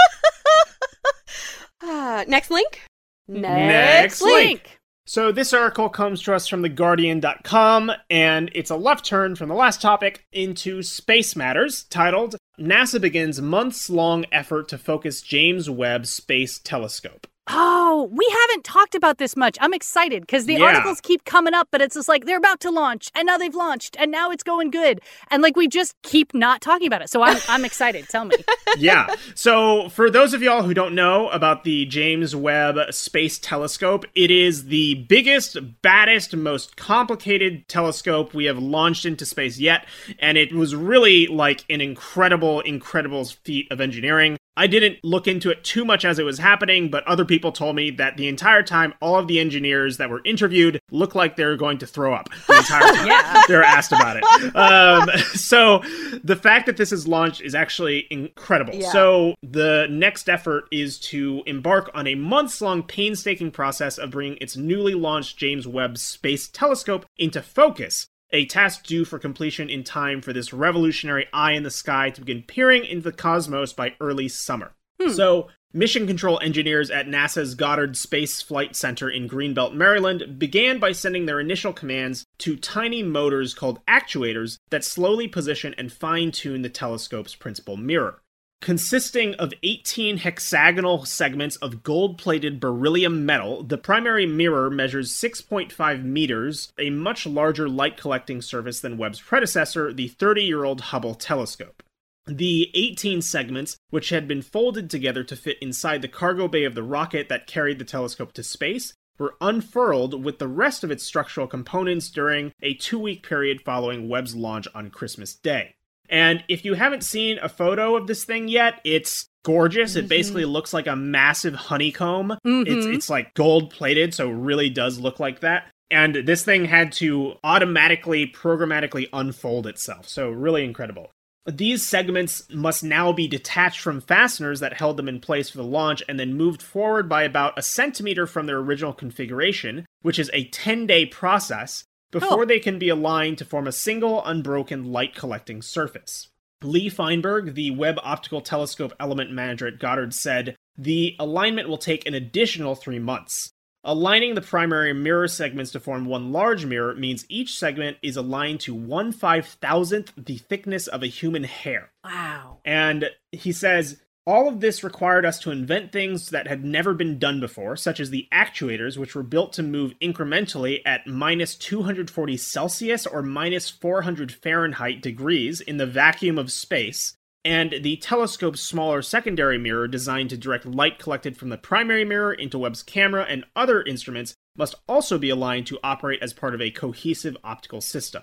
Uh, 1.83 2.25
next 2.29 2.51
link. 2.51 2.83
Next 3.29 4.23
link. 4.23 4.79
So 5.05 5.33
this 5.33 5.53
article 5.53 5.89
comes 5.89 6.23
to 6.23 6.35
us 6.35 6.47
from 6.47 6.63
theguardian.com 6.63 7.91
and 8.09 8.51
it's 8.55 8.71
a 8.71 8.77
left 8.77 9.05
turn 9.05 9.35
from 9.35 9.49
the 9.49 9.55
last 9.55 9.83
topic 9.83 10.25
into 10.33 10.83
space 10.83 11.35
matters 11.35 11.85
titled 11.85 12.37
NASA 12.59 13.01
begins 13.01 13.41
months-long 13.41 14.25
effort 14.31 14.69
to 14.69 14.79
focus 14.79 15.21
James 15.21 15.69
Webb 15.69 16.07
Space 16.07 16.61
Telescope. 16.61 17.27
Oh, 17.49 18.09
we 18.13 18.25
haven't 18.43 18.63
talked 18.65 18.95
about 18.95 19.19
this 19.19 19.37
much. 19.37 19.59
I'm 19.61 19.75
excited 19.75 20.23
because 20.23 20.47
the 20.47 20.55
Yeah. 20.55 20.67
articles 20.67 21.01
keep 21.01 21.25
coming 21.25 21.55
up, 21.55 21.69
but 21.73 21.81
it's 21.81 21.97
just 21.97 22.09
like 22.09 22.25
they're 22.25 22.37
about 22.39 22.61
to 22.61 22.71
launch 22.71 23.11
and 23.17 23.27
now 23.27 23.37
they've 23.37 23.55
launched 23.55 23.97
and 23.99 24.13
now 24.13 24.31
it's 24.31 24.45
going 24.45 24.71
good. 24.71 25.01
And 25.31 25.43
like 25.43 25.57
we 25.57 25.67
just 25.67 25.95
keep 26.03 26.35
not 26.35 26.61
talking 26.61 26.87
about 26.87 27.03
it. 27.03 27.11
So 27.11 27.23
I'm 27.23 27.39
I'm 27.49 27.65
excited. 27.65 28.09
Tell 28.09 28.25
me. 28.27 28.37
yeah. 28.79 29.13
So, 29.35 29.89
for 29.89 30.09
those 30.11 30.35
of 30.35 30.43
y'all 30.43 30.63
who 30.63 30.73
don't 30.73 30.95
know 30.95 31.29
about 31.31 31.65
the 31.65 31.85
James 31.87 32.37
Webb 32.37 32.79
Space 32.93 33.39
Telescope, 33.41 34.05
it 34.15 34.31
is 34.31 34.67
the 34.67 34.95
biggest, 35.09 35.57
baddest, 35.83 36.37
most 36.37 36.77
complicated 36.77 37.67
telescope 37.69 38.35
we 38.35 38.45
have 38.45 38.59
launched 38.59 39.05
into 39.05 39.27
space 39.27 39.59
yet, 39.59 39.87
and 40.21 40.39
it 40.39 40.53
was 40.53 40.75
really 40.77 41.27
like 41.27 41.65
an 41.69 41.81
incredible, 41.81 42.61
incredible 42.61 43.25
feat 43.25 43.67
of 43.73 43.81
engineering. 43.81 44.37
I 44.57 44.67
didn't 44.67 44.99
look 45.03 45.27
into 45.27 45.51
it 45.51 45.65
too 45.65 45.85
much 45.85 46.05
as 46.05 46.19
it 46.19 46.25
was 46.25 46.39
happening, 46.39 46.91
but 46.91 47.07
other 47.07 47.25
people 47.25 47.53
told 47.53 47.75
me 47.75 47.91
that 47.93 48.17
the 48.17 48.29
entire 48.29 48.63
time, 48.63 48.93
all 49.01 49.19
of 49.19 49.27
the 49.27 49.41
engineers 49.41 49.97
that 49.97 50.11
were 50.11 50.21
interviewed 50.25 50.79
looked 50.91 51.15
like 51.15 51.37
they 51.37 51.45
were 51.45 51.57
going 51.57 51.79
to 51.79 51.87
throw 51.87 52.15
up 52.15 52.29
the 52.47 52.59
entire 52.59 52.83
time 52.83 53.07
Yeah. 53.07 53.43
they're 53.49 53.63
asked 53.63 53.93
about 53.93 54.17
it. 54.19 54.57
Um, 54.57 55.09
so 55.35 55.79
the 56.23 56.37
fact 56.37 56.67
that 56.67 56.77
this 56.77 56.93
is 56.93 57.09
launched 57.09 57.41
is 57.41 57.55
actually 57.55 58.07
incredible. 58.11 58.75
Yeah. 58.75 58.93
So 58.93 59.35
the 59.43 59.87
next 59.91 60.29
effort 60.29 60.65
is 60.71 60.99
to 61.01 61.43
embark 61.47 61.91
on 61.95 62.07
a 62.07 62.15
months 62.15 62.61
long 62.61 62.83
painstaking 62.83 63.51
process 63.51 63.99
of 63.99 64.11
bringing 64.11 64.39
its 64.41 64.57
newly 64.57 64.95
launched 64.95 65.39
James 65.39 65.67
Webb 65.67 65.97
Space 65.97 66.49
Telescope 66.49 67.07
into 67.17 67.41
focus. 67.41 68.09
A 68.33 68.47
task 68.47 68.87
due 68.87 69.05
for 69.05 69.19
completion 69.19 69.69
in 69.69 69.85
time 69.85 70.23
for 70.23 70.33
this 70.33 70.53
revolutionary 70.53 71.27
eye 71.33 71.53
in 71.53 71.65
the 71.65 71.71
sky 71.71 72.11
to 72.11 72.21
begin 72.21 72.43
peering 72.43 72.85
into 72.85 73.05
the 73.05 73.13
cosmos 73.13 73.73
by 73.73 73.95
early 74.01 74.29
summer. 74.29 74.73
Hmm. 75.01 75.11
So, 75.11 75.49
mission 75.75 76.07
control 76.07 76.41
engineers 76.41 76.91
at 76.91 77.07
NASA's 77.07 77.55
Goddard 77.55 77.97
Space 77.97 78.41
Flight 78.41 78.75
Center 78.75 79.11
in 79.11 79.29
Greenbelt, 79.29 79.75
Maryland, 79.75 80.39
began 80.39 80.79
by 80.79 80.93
sending 80.93 81.27
their 81.27 81.41
initial 81.41 81.73
commands 81.73 82.25
to 82.39 82.57
tiny 82.57 83.03
motors 83.03 83.53
called 83.53 83.85
actuators 83.87 84.57
that 84.71 84.85
slowly 84.85 85.29
position 85.29 85.75
and 85.77 85.93
fine 85.93 86.33
tune 86.33 86.63
the 86.63 86.71
telescope's 86.71 87.35
principal 87.35 87.77
mirror. 87.77 88.23
Consisting 88.63 89.35
of 89.35 89.53
18 89.65 90.19
hexagonal 90.19 91.05
segments 91.05 91.57
of 91.57 91.83
gold 91.83 92.17
plated 92.17 92.61
beryllium 92.61 93.27
metal, 93.27 93.65
the 93.65 93.77
primary 93.77 94.25
mirror 94.25 94.71
measures 94.71 95.13
6.5 95.13 96.05
meters, 96.05 96.73
a 96.79 96.89
much 96.89 97.27
larger 97.27 97.69
light 97.69 97.97
collecting 97.97 98.41
surface 98.41 98.79
than 98.79 98.97
Webb's 98.97 99.21
predecessor, 99.21 99.93
the 99.93 100.07
30 100.07 100.45
year 100.45 100.63
old 100.63 100.81
Hubble 100.81 101.17
telescope. 101.17 101.83
The 102.29 102.71
18 102.75 103.21
segments, 103.21 103.79
which 103.91 104.11
had 104.11 104.29
been 104.29 104.43
folded 104.43 104.89
together 104.89 105.25
to 105.25 105.35
fit 105.35 105.59
inside 105.61 106.01
the 106.01 106.07
cargo 106.07 106.47
bay 106.47 106.63
of 106.63 106.77
the 106.77 106.85
rocket 106.85 107.29
that 107.31 107.49
carried 107.49 107.81
the 107.81 107.85
telescope 107.85 108.33
to 108.35 108.45
space, 108.45 108.95
were 109.19 109.35
unfurled 109.41 110.23
with 110.23 110.39
the 110.39 110.47
rest 110.47 110.85
of 110.85 110.93
its 110.93 111.03
structural 111.03 111.49
components 111.49 112.09
during 112.11 112.53
a 112.63 112.75
two 112.75 113.01
week 113.01 113.27
period 113.27 113.61
following 113.61 114.09
Webb's 114.09 114.37
launch 114.37 114.69
on 114.73 114.91
Christmas 114.91 115.35
Day. 115.35 115.75
And 116.09 116.45
if 116.49 116.65
you 116.65 116.75
haven't 116.75 117.05
seen 117.05 117.39
a 117.39 117.49
photo 117.49 117.97
of 117.97 118.07
this 118.07 118.25
thing 118.25 118.49
yet, 118.49 118.81
it's 118.85 119.27
gorgeous. 119.45 119.97
It 119.97 120.09
basically 120.09 120.45
looks 120.45 120.73
like 120.73 120.87
a 120.87 120.95
massive 120.97 121.55
honeycomb. 121.55 122.33
It's 122.45 122.87
Mhm. 122.87 122.95
it's 122.95 123.11
like 123.11 123.35
gold 123.35 123.71
plated, 123.71 124.15
so 124.15 124.29
it 124.31 124.35
really 124.35 124.71
does 124.71 124.99
look 124.99 125.19
like 125.19 125.41
that. 125.41 125.69
And 125.91 126.15
this 126.27 126.45
thing 126.45 126.67
had 126.67 126.93
to 126.93 127.35
automatically, 127.45 128.27
programmatically 128.27 129.09
unfold 129.13 129.67
itself. 129.67 130.09
So 130.09 130.31
really 130.31 130.65
incredible. 130.65 131.11
These 131.45 131.85
segments 131.85 132.45
must 132.51 132.85
now 132.85 133.13
be 133.13 133.27
detached 133.27 133.81
from 133.81 134.01
fasteners 134.01 134.61
that 134.61 134.75
held 134.75 134.97
them 134.97 135.09
in 135.09 135.19
place 135.19 135.51
for 135.51 135.57
the 135.59 135.65
launch 135.65 136.01
and 136.09 136.19
then 136.21 136.35
moved 136.35 136.63
forward 136.63 137.09
by 137.09 137.25
about 137.25 137.59
a 137.59 137.63
centimeter 137.63 138.29
from 138.29 138.47
their 138.47 138.59
original 138.59 138.93
configuration, 138.93 139.85
which 140.03 140.21
is 140.21 140.31
a 140.33 140.45
10 140.45 140.87
day 140.87 141.05
process, 141.05 141.85
before 142.13 142.43
Oh. 142.43 142.47
they 142.47 142.61
can 142.61 142.79
be 142.79 142.89
aligned 142.89 143.39
to 143.39 143.45
form 143.45 143.67
a 143.67 143.73
single 143.73 144.25
unbroken 144.25 144.85
light 144.93 145.15
collecting 145.17 145.61
surface. 145.63 146.29
Lee 146.63 146.89
Feinberg, 146.89 147.55
the 147.55 147.73
Webb 147.73 147.99
Optical 148.05 148.41
Telescope 148.41 148.93
element 149.01 149.33
manager 149.33 149.67
at 149.67 149.81
Goddard, 149.81 150.15
said 150.15 150.55
the 150.79 151.17
alignment 151.19 151.69
will 151.69 151.79
take 151.79 152.07
an 152.07 152.15
additional 152.15 152.77
three 152.77 153.01
months. 153.01 153.51
Aligning 153.85 154.37
the 154.37 154.41
primary 154.41 154.93
mirror 154.93 155.27
segments 155.27 155.73
to 155.73 155.81
form 155.81 156.05
one 156.05 156.31
large 156.31 156.65
mirror 156.65 156.95
means 156.95 157.27
each 157.29 157.59
segment 157.59 157.97
is 158.01 158.17
aligned 158.17 158.61
to 158.61 158.75
one 158.75 159.11
five 159.11 159.45
thousandth 159.45 160.13
the 160.17 160.37
thickness 160.39 160.87
of 160.87 161.03
a 161.03 161.09
human 161.09 161.43
hair. 161.43 161.91
Wow. 162.05 162.61
And 162.65 163.11
he 163.33 163.51
says, 163.51 164.01
all 164.25 164.49
of 164.49 164.61
this 164.61 164.85
required 164.85 165.25
us 165.25 165.41
to 165.41 165.51
invent 165.51 165.91
things 165.91 166.31
that 166.31 166.47
had 166.47 166.65
never 166.65 166.95
been 166.95 167.19
done 167.19 167.41
before, 167.41 167.77
such 167.77 167.99
as 167.99 168.11
the 168.11 168.29
actuators, 168.33 168.97
which 168.97 169.15
were 169.15 169.23
built 169.23 169.53
to 169.55 169.63
move 169.63 169.99
incrementally 170.01 170.81
at 170.87 171.07
minus 171.07 171.57
240 171.57 172.37
Celsius 172.37 173.07
or 173.07 173.23
minus 173.23 173.69
400 173.69 174.31
Fahrenheit 174.31 175.03
degrees 175.03 175.61
in 175.61 175.77
the 175.77 175.87
vacuum 175.87 176.39
of 176.39 176.53
space, 176.53 177.15
and 177.45 177.75
the 177.83 177.97
telescope's 177.97 178.61
smaller 178.61 179.03
secondary 179.03 179.59
mirror 179.59 179.89
designed 179.89 180.31
to 180.31 180.37
direct 180.37 180.65
light 180.65 181.01
collected 181.01 181.37
from 181.37 181.49
the 181.49 181.59
primary 181.59 182.05
mirror 182.05 182.33
into 182.33 182.59
Webb's 182.59 182.85
camera 182.85 183.27
and 183.29 183.45
other 183.57 183.83
instruments 183.83 184.35
must 184.57 184.77
also 184.87 185.19
be 185.19 185.31
aligned 185.31 185.67
to 185.67 185.81
operate 185.83 186.23
as 186.23 186.33
part 186.33 186.55
of 186.55 186.61
a 186.61 186.71
cohesive 186.71 187.37
optical 187.43 187.81
system. 187.81 188.23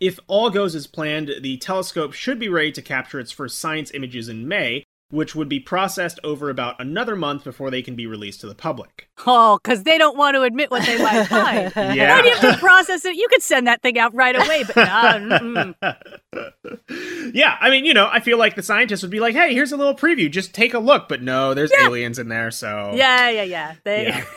If 0.00 0.18
all 0.26 0.50
goes 0.50 0.74
as 0.74 0.86
planned, 0.86 1.30
the 1.40 1.56
telescope 1.58 2.12
should 2.12 2.38
be 2.38 2.48
ready 2.48 2.72
to 2.72 2.82
capture 2.82 3.20
its 3.20 3.32
first 3.32 3.58
science 3.58 3.92
images 3.92 4.28
in 4.28 4.48
May, 4.48 4.84
which 5.10 5.34
would 5.34 5.48
be 5.48 5.58
processed 5.58 6.20
over 6.22 6.50
about 6.50 6.76
another 6.80 7.16
month 7.16 7.42
before 7.44 7.70
they 7.70 7.80
can 7.82 7.94
be 7.96 8.06
released 8.06 8.40
to 8.42 8.46
the 8.46 8.54
public. 8.54 9.08
Oh, 9.26 9.58
because 9.62 9.82
they 9.84 9.96
don't 9.98 10.16
want 10.18 10.34
to 10.34 10.42
admit 10.42 10.70
what 10.70 10.84
they 10.84 10.98
might 11.02 11.24
find. 11.28 11.72
Yeah. 11.76 12.14
Why 12.16 12.22
do 12.22 12.28
you 12.28 12.34
have 12.36 12.54
to 12.54 12.58
process 12.60 13.04
it? 13.04 13.16
You 13.16 13.26
could 13.28 13.42
send 13.42 13.66
that 13.66 13.80
thing 13.82 13.98
out 13.98 14.14
right 14.14 14.36
away, 14.36 14.64
but 14.64 14.76
nah, 14.76 15.72
yeah, 17.32 17.56
I 17.60 17.70
mean, 17.70 17.84
you 17.84 17.94
know, 17.94 18.08
I 18.10 18.20
feel 18.20 18.38
like 18.38 18.54
the 18.54 18.62
scientists 18.62 19.02
would 19.02 19.10
be 19.10 19.20
like, 19.20 19.34
"Hey, 19.34 19.54
here's 19.54 19.72
a 19.72 19.76
little 19.76 19.94
preview. 19.94 20.30
Just 20.30 20.54
take 20.54 20.74
a 20.74 20.78
look." 20.78 21.08
But 21.08 21.22
no, 21.22 21.54
there's 21.54 21.72
Yeah. 21.72 21.86
aliens 21.86 22.18
in 22.18 22.28
there, 22.28 22.50
so 22.50 22.92
yeah, 22.94 23.30
yeah, 23.30 23.42
yeah. 23.42 23.74
They, 23.84 24.06
Yeah. 24.08 24.24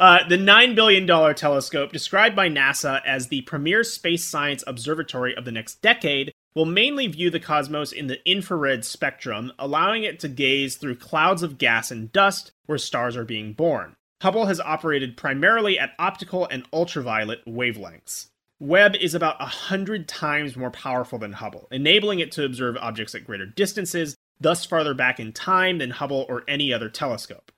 uh, 0.00 0.28
the 0.28 0.38
$9 0.38 0.74
billion 0.74 1.06
telescope, 1.34 1.92
described 1.92 2.34
by 2.36 2.48
NASA 2.48 3.00
as 3.04 3.28
the 3.28 3.42
premier 3.42 3.84
space 3.84 4.24
science 4.24 4.64
observatory 4.66 5.34
of 5.36 5.44
the 5.44 5.52
next 5.52 5.82
decade, 5.82 6.32
will 6.56 6.64
mainly 6.64 7.06
view 7.06 7.28
the 7.28 7.38
cosmos 7.38 7.92
in 7.92 8.06
the 8.06 8.18
infrared 8.28 8.82
spectrum, 8.82 9.52
allowing 9.58 10.04
it 10.04 10.18
to 10.18 10.26
gaze 10.26 10.76
through 10.76 10.96
clouds 10.96 11.42
of 11.42 11.58
gas 11.58 11.90
and 11.90 12.10
dust 12.10 12.50
where 12.64 12.78
stars 12.78 13.14
are 13.14 13.26
being 13.26 13.52
born. 13.52 13.94
Hubble 14.22 14.46
has 14.46 14.58
operated 14.58 15.18
primarily 15.18 15.78
at 15.78 15.92
optical 15.98 16.48
and 16.50 16.64
ultraviolet 16.72 17.44
wavelengths. 17.46 18.30
Webb 18.58 18.96
is 18.96 19.14
about 19.14 19.36
a 19.38 19.44
hundred 19.44 20.08
times 20.08 20.56
more 20.56 20.70
powerful 20.70 21.18
than 21.18 21.34
Hubble, 21.34 21.68
enabling 21.70 22.20
it 22.20 22.32
to 22.32 22.44
observe 22.46 22.78
objects 22.78 23.14
at 23.14 23.26
greater 23.26 23.44
distances, 23.44 24.16
thus 24.40 24.64
farther 24.64 24.94
back 24.94 25.20
in 25.20 25.34
time 25.34 25.76
than 25.76 25.90
Hubble 25.90 26.24
or 26.26 26.42
any 26.48 26.72
other 26.72 26.88
telescope. 26.88 27.52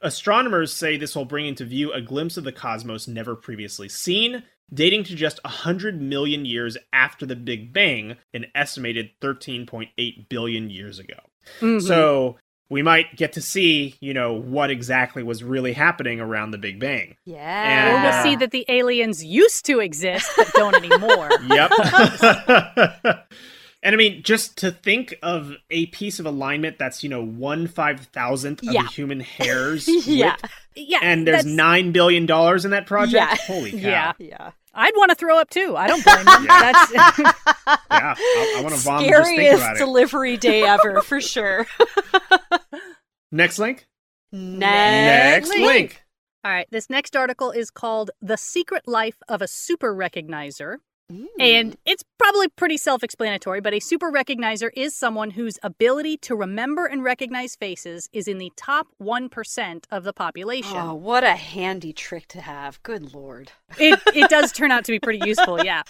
Astronomers 0.00 0.72
say 0.72 0.96
this 0.96 1.16
will 1.16 1.24
bring 1.24 1.46
into 1.46 1.64
view 1.64 1.92
a 1.92 2.00
glimpse 2.00 2.36
of 2.36 2.44
the 2.44 2.52
cosmos 2.52 3.08
never 3.08 3.34
previously 3.34 3.88
seen, 3.88 4.44
dating 4.72 5.04
to 5.04 5.14
just 5.14 5.38
100 5.44 6.00
million 6.00 6.44
years 6.44 6.76
after 6.92 7.26
the 7.26 7.36
Big 7.36 7.72
Bang, 7.72 8.16
an 8.32 8.46
estimated 8.54 9.10
13.8 9.20 10.28
billion 10.28 10.70
years 10.70 10.98
ago. 10.98 11.18
Mhm. 11.60 11.82
So 11.82 12.38
we 12.70 12.80
might 12.82 13.14
get 13.16 13.32
to 13.34 13.42
see, 13.42 13.94
you 14.00 14.14
know, 14.14 14.32
what 14.32 14.70
exactly 14.70 15.22
was 15.22 15.44
really 15.44 15.74
happening 15.74 16.18
around 16.18 16.50
the 16.50 16.58
Big 16.58 16.80
Bang. 16.80 17.10
or 17.26 17.32
Yeah. 17.34 18.02
we'll 18.02 18.22
see 18.24 18.36
that 18.36 18.50
the 18.52 18.64
aliens 18.68 19.22
used 19.24 19.66
to 19.66 19.80
exist 19.80 20.30
but 20.36 20.50
don't 20.54 20.74
anymore. 20.74 21.28
Yep. 21.48 21.70
and 23.84 23.94
I 23.94 23.96
mean, 23.96 24.22
just 24.24 24.56
to 24.58 24.72
think 24.72 25.14
of 25.22 25.52
a 25.70 25.86
piece 25.86 26.18
of 26.18 26.26
alignment 26.26 26.78
that's, 26.78 27.04
you 27.04 27.08
know, 27.08 27.24
one 27.24 27.68
five 27.68 28.00
thousandth 28.00 28.62
of 28.66 28.72
Yeah. 28.74 28.82
a 28.84 28.88
human 28.88 29.20
hair's 29.20 29.86
Yeah. 30.06 30.32
width, 30.42 30.52
Yeah, 30.74 30.98
and 31.02 31.24
there's 31.26 31.44
that's- 31.44 31.54
nine 31.54 31.92
billion 31.92 32.26
dollars 32.26 32.64
in 32.64 32.72
that 32.72 32.86
project. 32.86 33.14
Yeah. 33.14 33.36
Holy 33.46 33.70
cow! 33.78 33.78
Yeah. 33.78 34.12
Yeah. 34.18 34.50
I'd 34.76 34.94
want 34.96 35.10
to 35.10 35.14
throw 35.14 35.38
up 35.38 35.50
too. 35.50 35.76
I 35.76 35.86
don't 35.86 36.02
blame 36.02 36.24
them. 36.24 36.44
Yeah. 36.48 36.72
That's 36.72 36.92
Yeah, 36.92 37.32
I, 37.88 38.54
I 38.58 38.60
want 38.62 38.74
to 38.74 38.80
vomit 38.80 39.08
just 39.08 39.30
Scariest 39.30 39.62
about 39.62 39.76
it. 39.76 39.78
delivery 39.78 40.36
day 40.36 40.62
ever, 40.64 41.00
for 41.02 41.20
sure. 41.20 41.66
Next 43.30 43.58
link. 43.58 43.86
Next, 44.32 45.48
Next 45.50 45.60
link. 45.60 46.02
All 46.44 46.50
right, 46.50 46.66
this 46.70 46.90
next 46.90 47.16
article 47.16 47.50
is 47.52 47.70
called 47.70 48.10
The 48.20 48.36
Secret 48.36 48.86
Life 48.88 49.16
of 49.28 49.40
a 49.42 49.46
Super 49.48 49.94
Recognizer. 49.94 50.78
Mm. 51.12 51.26
And 51.38 51.76
it's 51.84 52.02
probably 52.18 52.48
pretty 52.48 52.76
self 52.76 53.02
explanatory, 53.02 53.60
but 53.60 53.74
a 53.74 53.80
super 53.80 54.10
recognizer 54.10 54.70
is 54.74 54.96
someone 54.96 55.30
whose 55.30 55.58
ability 55.62 56.16
to 56.18 56.34
remember 56.34 56.86
and 56.86 57.04
recognize 57.04 57.56
faces 57.56 58.08
is 58.12 58.26
in 58.26 58.38
the 58.38 58.52
top 58.56 58.86
1% 59.02 59.84
of 59.90 60.04
the 60.04 60.12
population. 60.12 60.76
Oh, 60.76 60.94
what 60.94 61.22
a 61.22 61.34
handy 61.34 61.92
trick 61.92 62.26
to 62.28 62.40
have. 62.40 62.82
Good 62.82 63.14
lord. 63.14 63.52
it, 63.78 64.00
it 64.14 64.30
does 64.30 64.52
turn 64.52 64.70
out 64.70 64.84
to 64.84 64.92
be 64.92 64.98
pretty 64.98 65.20
useful, 65.28 65.62
yeah. 65.64 65.82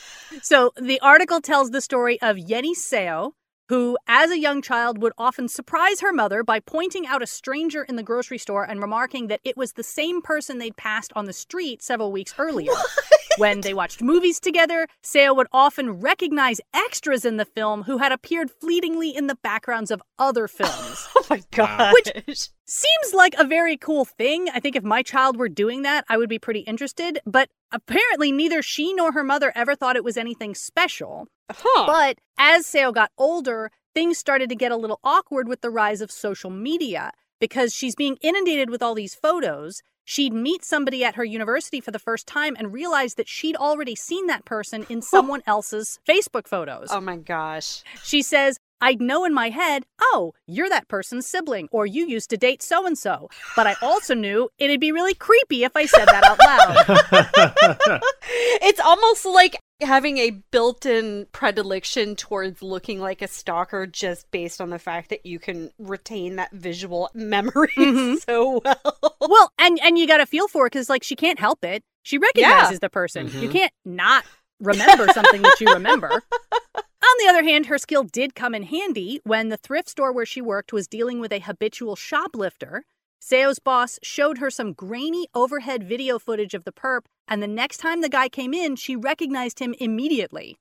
So 0.42 0.72
the 0.80 0.98
article 1.00 1.40
tells 1.40 1.70
the 1.70 1.80
story 1.80 2.20
of 2.20 2.36
Yenny 2.36 2.76
Seo, 2.76 3.32
who, 3.68 3.96
as 4.08 4.30
a 4.30 4.38
young 4.38 4.60
child, 4.60 5.00
would 5.00 5.12
often 5.16 5.48
surprise 5.48 6.00
her 6.00 6.12
mother 6.12 6.42
by 6.42 6.60
pointing 6.60 7.06
out 7.06 7.22
a 7.22 7.26
stranger 7.26 7.82
in 7.84 7.96
the 7.96 8.02
grocery 8.02 8.38
store 8.38 8.64
and 8.64 8.80
remarking 8.80 9.28
that 9.28 9.40
it 9.44 9.56
was 9.56 9.72
the 9.72 9.82
same 9.82 10.20
person 10.20 10.58
they'd 10.58 10.76
passed 10.76 11.12
on 11.14 11.24
the 11.24 11.32
street 11.32 11.82
several 11.82 12.12
weeks 12.12 12.34
earlier. 12.36 12.72
When 13.38 13.60
they 13.62 13.74
watched 13.74 14.00
movies 14.02 14.38
together, 14.40 14.86
Seo 15.02 15.34
would 15.36 15.48
often 15.52 16.00
recognize 16.00 16.60
extras 16.72 17.24
in 17.24 17.36
the 17.36 17.44
film 17.44 17.82
who 17.82 17.98
had 17.98 18.12
appeared 18.12 18.50
fleetingly 18.50 19.10
in 19.10 19.26
the 19.26 19.34
backgrounds 19.42 19.90
of 19.90 20.02
other 20.18 20.44
oh 20.60 20.64
films. 20.64 21.08
Oh 21.16 21.26
my 21.30 21.42
gosh. 21.50 21.92
Which- 21.94 22.48
Seems 22.66 23.12
like 23.12 23.34
a 23.36 23.44
very 23.44 23.76
cool 23.76 24.04
thing. 24.06 24.48
I 24.54 24.58
think 24.58 24.74
if 24.74 24.82
my 24.84 25.02
child 25.02 25.36
were 25.36 25.50
doing 25.50 25.82
that, 25.82 26.04
I 26.08 26.16
would 26.16 26.30
be 26.30 26.38
pretty 26.38 26.60
interested. 26.60 27.18
But 27.26 27.50
apparently, 27.72 28.32
neither 28.32 28.62
she 28.62 28.94
nor 28.94 29.12
her 29.12 29.22
mother 29.24 29.52
ever 29.54 29.74
thought 29.74 29.96
it 29.96 30.04
was 30.04 30.16
anything 30.16 30.54
special. 30.54 31.28
huh. 31.50 31.86
But 31.86 32.18
as 32.38 32.64
Seo 32.66 32.92
got 32.94 33.10
older, 33.18 33.70
things 33.94 34.16
started 34.16 34.48
to 34.48 34.56
get 34.56 34.72
a 34.72 34.76
little 34.76 34.98
awkward 35.04 35.46
with 35.46 35.60
the 35.60 35.70
rise 35.70 36.00
of 36.00 36.10
social 36.10 36.50
media 36.50 37.10
because 37.44 37.74
she's 37.74 37.94
being 37.94 38.16
inundated 38.22 38.70
with 38.70 38.82
all 38.82 38.94
these 38.94 39.14
photos. 39.14 39.82
She'd 40.06 40.32
meet 40.32 40.64
somebody 40.64 41.04
at 41.04 41.14
her 41.16 41.24
university 41.24 41.78
for 41.78 41.90
the 41.90 41.98
first 41.98 42.26
time 42.26 42.56
and 42.58 42.72
realize 42.72 43.16
that 43.16 43.28
she'd 43.28 43.54
already 43.54 43.94
seen 43.94 44.28
that 44.28 44.46
person 44.46 44.86
in 44.88 45.02
someone 45.02 45.42
else's 45.46 45.98
Facebook 46.08 46.48
photos. 46.48 46.88
oh 46.90 47.02
my 47.02 47.16
gosh. 47.16 47.82
She 48.02 48.22
says, 48.22 48.56
I'd 48.80 48.98
know 49.02 49.26
in 49.26 49.34
my 49.34 49.50
head, 49.50 49.84
oh, 50.00 50.32
you're 50.46 50.70
that 50.70 50.88
person's 50.88 51.26
sibling, 51.26 51.68
or 51.70 51.84
you 51.84 52.06
used 52.06 52.30
to 52.30 52.38
date 52.38 52.62
so 52.62 52.86
and 52.86 52.96
so. 52.96 53.28
But 53.56 53.66
I 53.66 53.76
also 53.82 54.14
knew 54.14 54.48
it'd 54.58 54.80
be 54.80 54.92
really 54.92 55.14
creepy 55.14 55.64
if 55.64 55.72
I 55.74 55.84
said 55.84 56.06
that 56.06 56.24
out 56.24 56.38
loud. 57.90 58.00
It's 58.66 58.80
almost 58.80 59.26
like 59.26 59.56
having 59.80 60.18
a 60.18 60.30
built-in 60.50 61.26
predilection 61.32 62.16
towards 62.16 62.62
looking 62.62 63.00
like 63.00 63.20
a 63.22 63.28
stalker 63.28 63.86
just 63.86 64.30
based 64.30 64.60
on 64.60 64.70
the 64.70 64.78
fact 64.78 65.10
that 65.10 65.26
you 65.26 65.38
can 65.38 65.70
retain 65.78 66.36
that 66.36 66.52
visual 66.52 67.10
memory 67.14 67.72
Mhm. 67.76 68.24
so 68.24 68.60
well. 68.64 69.16
well, 69.20 69.52
and 69.58 69.78
and 69.82 69.98
you 69.98 70.06
got 70.06 70.18
to 70.18 70.26
feel 70.26 70.48
for 70.48 70.66
it 70.66 70.72
because 70.72 70.88
like 70.88 71.02
she 71.02 71.16
can't 71.16 71.38
help 71.38 71.64
it. 71.64 71.82
She 72.02 72.18
recognizes 72.18 72.80
the 72.80 72.90
person. 72.90 73.26
You 73.40 73.48
Mhm. 73.48 73.52
can't 73.52 73.72
not 73.84 74.24
remember 74.60 75.08
something 75.08 75.42
that 75.42 75.60
you 75.60 75.72
remember. 75.72 76.08
On 77.04 77.18
the 77.18 77.28
other 77.28 77.42
hand, 77.42 77.66
her 77.66 77.76
skill 77.78 78.02
did 78.04 78.34
come 78.34 78.54
in 78.54 78.62
handy 78.62 79.20
when 79.24 79.48
the 79.50 79.56
thrift 79.58 79.88
store 79.90 80.12
where 80.12 80.24
she 80.26 80.40
worked 80.40 80.72
was 80.72 80.86
dealing 80.88 81.20
with 81.20 81.32
a 81.32 81.38
habitual 81.38 81.96
shoplifter. 81.96 82.84
Seo's 83.26 83.58
boss 83.58 83.98
showed 84.02 84.36
her 84.36 84.50
some 84.50 84.74
grainy 84.74 85.28
overhead 85.34 85.82
video 85.82 86.18
footage 86.18 86.52
of 86.52 86.64
the 86.64 86.72
perp, 86.72 87.06
and 87.26 87.42
the 87.42 87.46
next 87.46 87.78
time 87.78 88.02
the 88.02 88.10
guy 88.10 88.28
came 88.28 88.52
in, 88.52 88.76
she 88.76 88.96
recognized 88.96 89.60
him 89.60 89.74
immediately. 89.80 90.58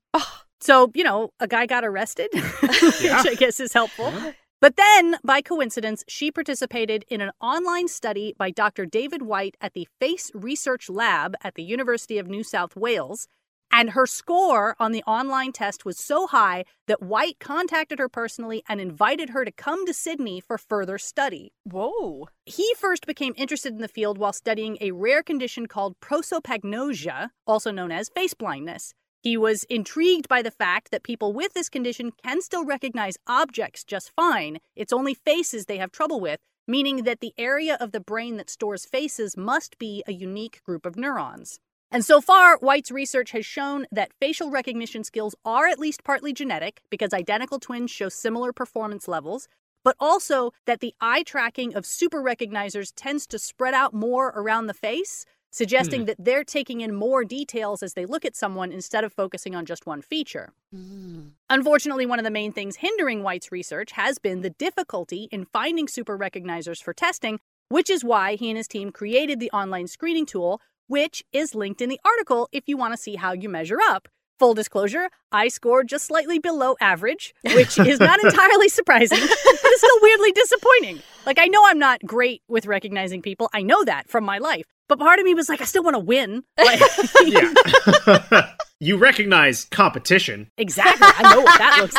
So, 0.62 0.90
you 0.96 1.04
know, 1.04 1.32
a 1.42 1.48
guy 1.48 1.66
got 1.66 1.84
arrested, 1.84 2.30
which 2.34 3.04
I 3.04 3.36
guess 3.38 3.60
is 3.60 3.74
helpful. 3.74 4.14
But 4.62 4.78
then, 4.78 5.18
by 5.26 5.42
coincidence, 5.42 6.06
she 6.08 6.32
participated 6.32 7.04
in 7.10 7.20
an 7.20 7.32
online 7.42 7.90
study 7.90 8.34
by 8.38 8.50
Dr. 8.50 8.86
David 8.86 9.24
White 9.24 9.58
at 9.60 9.74
the 9.74 9.86
Face 10.00 10.32
Research 10.34 10.90
Lab 10.90 11.36
at 11.44 11.56
the 11.56 11.64
University 11.64 12.18
of 12.18 12.28
New 12.30 12.46
South 12.46 12.78
Wales. 12.78 13.28
And 13.76 13.90
her 13.90 14.06
score 14.06 14.76
on 14.80 14.92
the 14.92 15.02
online 15.08 15.52
test 15.52 15.84
was 15.84 15.98
so 15.98 16.28
high 16.28 16.66
that 16.86 17.02
White 17.02 17.40
contacted 17.40 17.98
her 17.98 18.08
personally 18.08 18.64
and 18.70 18.80
invited 18.80 19.32
her 19.32 19.44
to 19.44 19.52
come 19.52 19.88
to 19.88 19.94
Sydney 19.96 20.40
for 20.40 20.60
further 20.60 21.00
study. 21.00 21.54
Whoa. 21.64 22.28
He 22.46 22.72
first 22.78 23.08
became 23.08 23.34
interested 23.36 23.74
in 23.74 23.82
the 23.82 23.88
field 23.88 24.20
while 24.20 24.32
studying 24.32 24.78
a 24.80 24.92
rare 24.92 25.24
condition 25.24 25.66
called 25.66 26.00
prosopagnosia, 26.00 27.32
also 27.48 27.72
known 27.72 27.92
as 27.92 28.10
face 28.10 28.36
blindness. 28.36 28.94
He 29.24 29.38
was 29.38 29.64
intrigued 29.64 30.30
by 30.30 30.44
the 30.44 30.52
fact 30.52 30.92
that 30.92 31.02
people 31.02 31.34
with 31.34 31.54
this 31.54 31.70
condition 31.70 32.12
can 32.24 32.44
still 32.44 32.66
recognize 32.66 33.18
objects 33.26 33.84
just 33.84 34.12
fine. 34.16 34.60
It's 34.76 34.94
only 34.94 35.16
faces 35.16 35.66
they 35.66 35.78
have 35.78 35.92
trouble 35.92 36.20
with, 36.20 36.40
meaning 36.68 37.06
that 37.06 37.22
the 37.22 37.34
area 37.40 37.78
of 37.80 37.92
the 37.92 38.00
brain 38.00 38.38
that 38.38 38.52
stores 38.52 38.86
faces 38.86 39.36
must 39.36 39.80
be 39.80 40.04
a 40.06 40.14
unique 40.14 40.62
group 40.64 40.86
of 40.86 40.96
neurons. 40.96 41.60
And 41.94 42.04
so 42.04 42.22
far, 42.22 42.58
White's 42.58 42.90
research 42.90 43.30
has 43.32 43.46
shown 43.46 43.86
that 43.92 44.12
facial 44.20 44.50
recognition 44.50 45.04
skills 45.04 45.36
are 45.46 45.68
at 45.68 45.78
least 45.78 46.04
partly 46.04 46.34
genetic 46.34 46.82
because 46.90 47.14
identical 47.14 47.60
twins 47.60 47.92
show 47.92 48.10
similar 48.10 48.52
performance 48.52 49.08
levels, 49.08 49.48
but 49.84 49.96
also 50.00 50.54
that 50.66 50.80
the 50.80 50.96
eye 51.00 51.22
tracking 51.22 51.76
of 51.76 51.86
super 51.86 52.20
recognizers 52.20 52.92
tends 52.96 53.28
to 53.28 53.38
spread 53.38 53.76
out 53.76 53.94
more 53.94 54.30
around 54.30 54.66
the 54.66 54.74
face, 54.74 55.24
suggesting 55.52 56.02
hmm. 56.02 56.06
that 56.08 56.18
they're 56.18 56.44
taking 56.44 56.82
in 56.82 56.96
more 56.96 57.24
details 57.24 57.84
as 57.84 57.94
they 57.94 58.08
look 58.08 58.26
at 58.26 58.36
someone 58.36 58.72
instead 58.72 59.04
of 59.04 59.14
focusing 59.14 59.56
on 59.56 59.64
just 59.64 59.86
one 59.86 60.02
feature. 60.02 60.52
Mm. 60.76 61.34
Unfortunately, 61.52 62.08
one 62.08 62.18
of 62.18 62.26
the 62.26 62.32
main 62.32 62.52
things 62.52 62.78
hindering 62.78 63.22
White's 63.22 63.52
research 63.52 63.92
has 63.92 64.18
been 64.18 64.42
the 64.42 64.50
difficulty 64.50 65.28
in 65.32 65.46
finding 65.46 65.88
super 65.88 66.18
recognizers 66.18 66.82
for 66.82 66.92
testing, 66.92 67.40
which 67.70 67.92
is 67.92 68.04
why 68.04 68.34
he 68.34 68.50
and 68.50 68.58
his 68.58 68.68
team 68.68 68.92
created 68.92 69.40
the 69.40 69.52
online 69.52 69.86
screening 69.86 70.26
tool, 70.26 70.60
which 70.88 71.24
is 71.32 71.56
linked 71.56 71.82
in 71.82 71.90
the 71.90 72.00
article 72.06 72.50
if 72.52 72.64
you 72.68 72.78
want 72.78 72.94
to 72.94 72.98
see 72.98 73.16
how 73.16 73.34
you 73.34 73.50
measure 73.50 73.80
up. 73.82 74.08
Full 74.40 74.54
disclosure, 74.54 75.10
I 75.32 75.48
scored 75.48 75.88
just 75.88 76.06
slightly 76.06 76.40
below 76.40 76.76
average, 76.82 77.34
which 77.44 77.78
is 77.80 78.00
not 78.00 78.20
entirely 78.24 78.68
surprising, 78.68 79.20
but 79.20 79.30
it's 79.30 79.82
still 79.82 80.00
weirdly 80.02 80.32
disappointing. 80.32 81.00
Like, 81.26 81.40
I 81.40 81.46
know 81.46 81.62
I'm 81.66 81.80
not 81.80 82.02
great 82.06 82.42
with 82.48 82.66
recognizing 82.66 83.22
people. 83.22 83.50
I 83.54 83.62
know 83.62 83.84
that 83.86 84.10
from 84.10 84.24
my 84.24 84.40
life. 84.40 84.66
But 84.90 85.00
part 85.00 85.20
of 85.20 85.26
me 85.26 85.34
was 85.34 85.50
like, 85.50 85.62
I 85.62 85.66
still 85.66 85.84
want 85.84 85.96
to 85.96 86.00
win. 86.00 86.44
Like, 86.58 86.82
yeah. 87.26 88.52
you 88.80 88.98
recognize 88.98 89.66
competition. 89.66 90.50
Exactly. 90.58 91.08
I 91.10 91.34
know 91.34 91.42
what 91.42 91.58
that 91.60 91.78
looks 91.80 91.98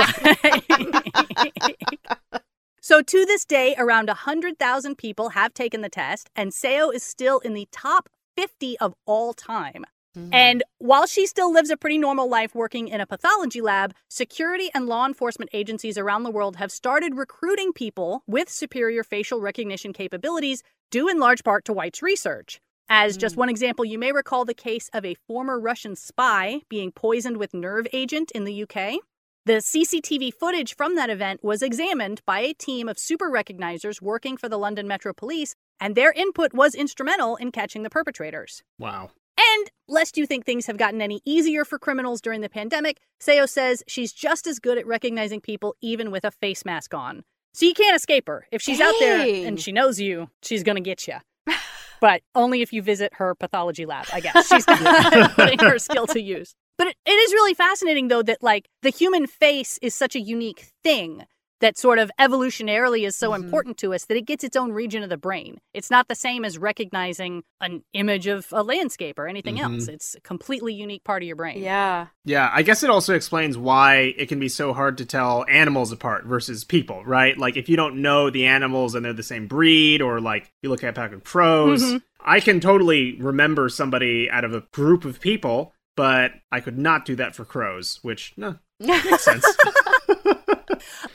like. 2.32 2.42
so, 2.80 3.00
to 3.00 3.24
this 3.24 3.44
day, 3.44 3.74
around 3.78 4.08
100,000 4.08 4.98
people 4.98 5.30
have 5.30 5.54
taken 5.54 5.80
the 5.80 5.88
test, 5.88 6.28
and 6.36 6.52
Seo 6.52 6.94
is 6.94 7.02
still 7.02 7.38
in 7.38 7.54
the 7.54 7.66
top 7.72 8.10
50 8.36 8.78
of 8.78 8.94
all 9.06 9.32
time. 9.32 9.84
And 10.30 10.62
while 10.78 11.06
she 11.08 11.26
still 11.26 11.52
lives 11.52 11.70
a 11.70 11.76
pretty 11.76 11.98
normal 11.98 12.28
life 12.28 12.54
working 12.54 12.86
in 12.86 13.00
a 13.00 13.06
pathology 13.06 13.60
lab, 13.60 13.94
security 14.08 14.70
and 14.72 14.86
law 14.86 15.06
enforcement 15.06 15.50
agencies 15.52 15.98
around 15.98 16.22
the 16.22 16.30
world 16.30 16.54
have 16.54 16.70
started 16.70 17.16
recruiting 17.16 17.72
people 17.72 18.22
with 18.24 18.48
superior 18.48 19.02
facial 19.02 19.40
recognition 19.40 19.92
capabilities, 19.92 20.62
due 20.92 21.08
in 21.08 21.18
large 21.18 21.42
part 21.42 21.64
to 21.64 21.72
White's 21.72 22.00
research. 22.00 22.60
As 22.88 23.16
just 23.16 23.34
Mm. 23.34 23.38
one 23.38 23.48
example, 23.48 23.84
you 23.84 23.98
may 23.98 24.12
recall 24.12 24.44
the 24.44 24.54
case 24.54 24.88
of 24.92 25.04
a 25.04 25.16
former 25.26 25.58
Russian 25.58 25.96
spy 25.96 26.60
being 26.68 26.92
poisoned 26.92 27.38
with 27.38 27.52
nerve 27.52 27.88
agent 27.92 28.30
in 28.30 28.44
the 28.44 28.52
UK. 28.62 29.00
The 29.46 29.60
CCTV 29.60 30.30
footage 30.30 30.76
from 30.76 30.94
that 30.94 31.10
event 31.10 31.42
was 31.42 31.60
examined 31.60 32.22
by 32.24 32.40
a 32.40 32.54
team 32.54 32.88
of 32.88 32.98
super 33.00 33.28
recognizers 33.30 34.00
working 34.00 34.36
for 34.36 34.48
the 34.48 34.58
London 34.58 34.86
Metro 34.86 35.12
Police, 35.12 35.56
and 35.80 35.94
their 35.94 36.12
input 36.12 36.54
was 36.54 36.74
instrumental 36.74 37.36
in 37.36 37.52
catching 37.52 37.82
the 37.82 37.90
perpetrators. 37.90 38.62
Wow. 38.78 39.10
And 39.38 39.70
lest 39.88 40.16
you 40.16 40.26
think 40.26 40.44
things 40.44 40.66
have 40.66 40.76
gotten 40.76 41.02
any 41.02 41.20
easier 41.24 41.64
for 41.64 41.78
criminals 41.78 42.20
during 42.20 42.40
the 42.40 42.48
pandemic, 42.48 43.00
Seo 43.20 43.48
says 43.48 43.82
she's 43.86 44.12
just 44.12 44.46
as 44.46 44.58
good 44.58 44.78
at 44.78 44.86
recognizing 44.86 45.40
people 45.40 45.74
even 45.80 46.10
with 46.10 46.24
a 46.24 46.30
face 46.30 46.64
mask 46.64 46.94
on. 46.94 47.24
So 47.52 47.66
you 47.66 47.74
can't 47.74 47.96
escape 47.96 48.26
her. 48.26 48.46
If 48.50 48.62
she's 48.62 48.80
out 48.80 48.94
there 48.98 49.46
and 49.46 49.60
she 49.60 49.72
knows 49.72 50.00
you, 50.00 50.28
she's 50.42 50.62
going 50.62 50.76
to 50.76 50.82
get 50.82 51.06
you. 51.06 51.16
But 52.00 52.20
only 52.34 52.60
if 52.60 52.70
you 52.70 52.82
visit 52.82 53.14
her 53.14 53.34
pathology 53.34 53.86
lab, 53.86 54.04
I 54.12 54.20
guess. 54.20 54.48
She's 54.48 54.66
not 54.66 55.30
putting 55.36 55.58
her 55.60 55.78
skill 55.78 56.06
to 56.08 56.20
use. 56.20 56.54
But 56.76 56.88
it, 56.88 56.96
it 57.06 57.12
is 57.12 57.32
really 57.32 57.54
fascinating, 57.54 58.08
though, 58.08 58.22
that 58.22 58.42
like 58.42 58.68
the 58.82 58.90
human 58.90 59.26
face 59.26 59.78
is 59.80 59.94
such 59.94 60.14
a 60.14 60.20
unique 60.20 60.66
thing 60.82 61.24
that 61.64 61.78
sort 61.78 61.98
of 61.98 62.10
evolutionarily 62.20 63.06
is 63.06 63.16
so 63.16 63.30
Mhm. 63.30 63.36
important 63.36 63.78
to 63.78 63.94
us 63.94 64.04
that 64.04 64.18
it 64.18 64.26
gets 64.26 64.44
its 64.44 64.54
own 64.54 64.70
region 64.72 65.02
of 65.02 65.08
the 65.08 65.16
brain. 65.16 65.56
It's 65.72 65.90
not 65.90 66.08
the 66.08 66.14
same 66.14 66.44
as 66.44 66.58
recognizing 66.58 67.42
an 67.62 67.82
image 67.94 68.26
of 68.26 68.46
a 68.52 68.62
landscape 68.62 69.18
or 69.18 69.26
anything 69.28 69.56
Mhm. 69.56 69.62
else. 69.62 69.88
It's 69.88 70.14
a 70.14 70.20
completely 70.20 70.74
unique 70.74 71.04
part 71.04 71.22
of 71.22 71.26
your 71.26 71.36
brain. 71.36 71.62
Yeah. 71.62 72.08
Yeah, 72.26 72.50
I 72.52 72.60
guess 72.60 72.82
it 72.82 72.90
also 72.90 73.14
explains 73.14 73.56
why 73.56 74.14
it 74.18 74.28
can 74.28 74.38
be 74.38 74.50
so 74.50 74.74
hard 74.74 74.98
to 74.98 75.06
tell 75.06 75.46
animals 75.48 75.90
apart 75.90 76.26
versus 76.26 76.64
people, 76.64 77.02
right? 77.06 77.38
Like 77.38 77.56
if 77.56 77.66
you 77.70 77.76
don't 77.78 78.02
know 78.02 78.28
the 78.28 78.44
animals 78.44 78.94
and 78.94 79.02
they're 79.02 79.14
the 79.14 79.22
same 79.22 79.46
breed, 79.46 80.02
or 80.02 80.20
like 80.20 80.50
you 80.62 80.68
look 80.68 80.84
at 80.84 80.90
a 80.90 80.92
pack 80.92 81.14
of 81.14 81.24
crows, 81.24 81.82
Mhm. 81.82 82.02
I 82.20 82.40
can 82.40 82.60
totally 82.60 83.16
remember 83.18 83.70
somebody 83.70 84.28
out 84.30 84.44
of 84.44 84.52
a 84.52 84.60
group 84.72 85.06
of 85.06 85.18
people, 85.18 85.72
but 85.96 86.32
I 86.52 86.60
could 86.60 86.76
not 86.78 87.06
do 87.06 87.16
that 87.16 87.34
for 87.34 87.46
crows, 87.46 88.00
which 88.02 88.34
no, 88.36 88.56
makes 88.80 89.24
sense. 89.24 89.46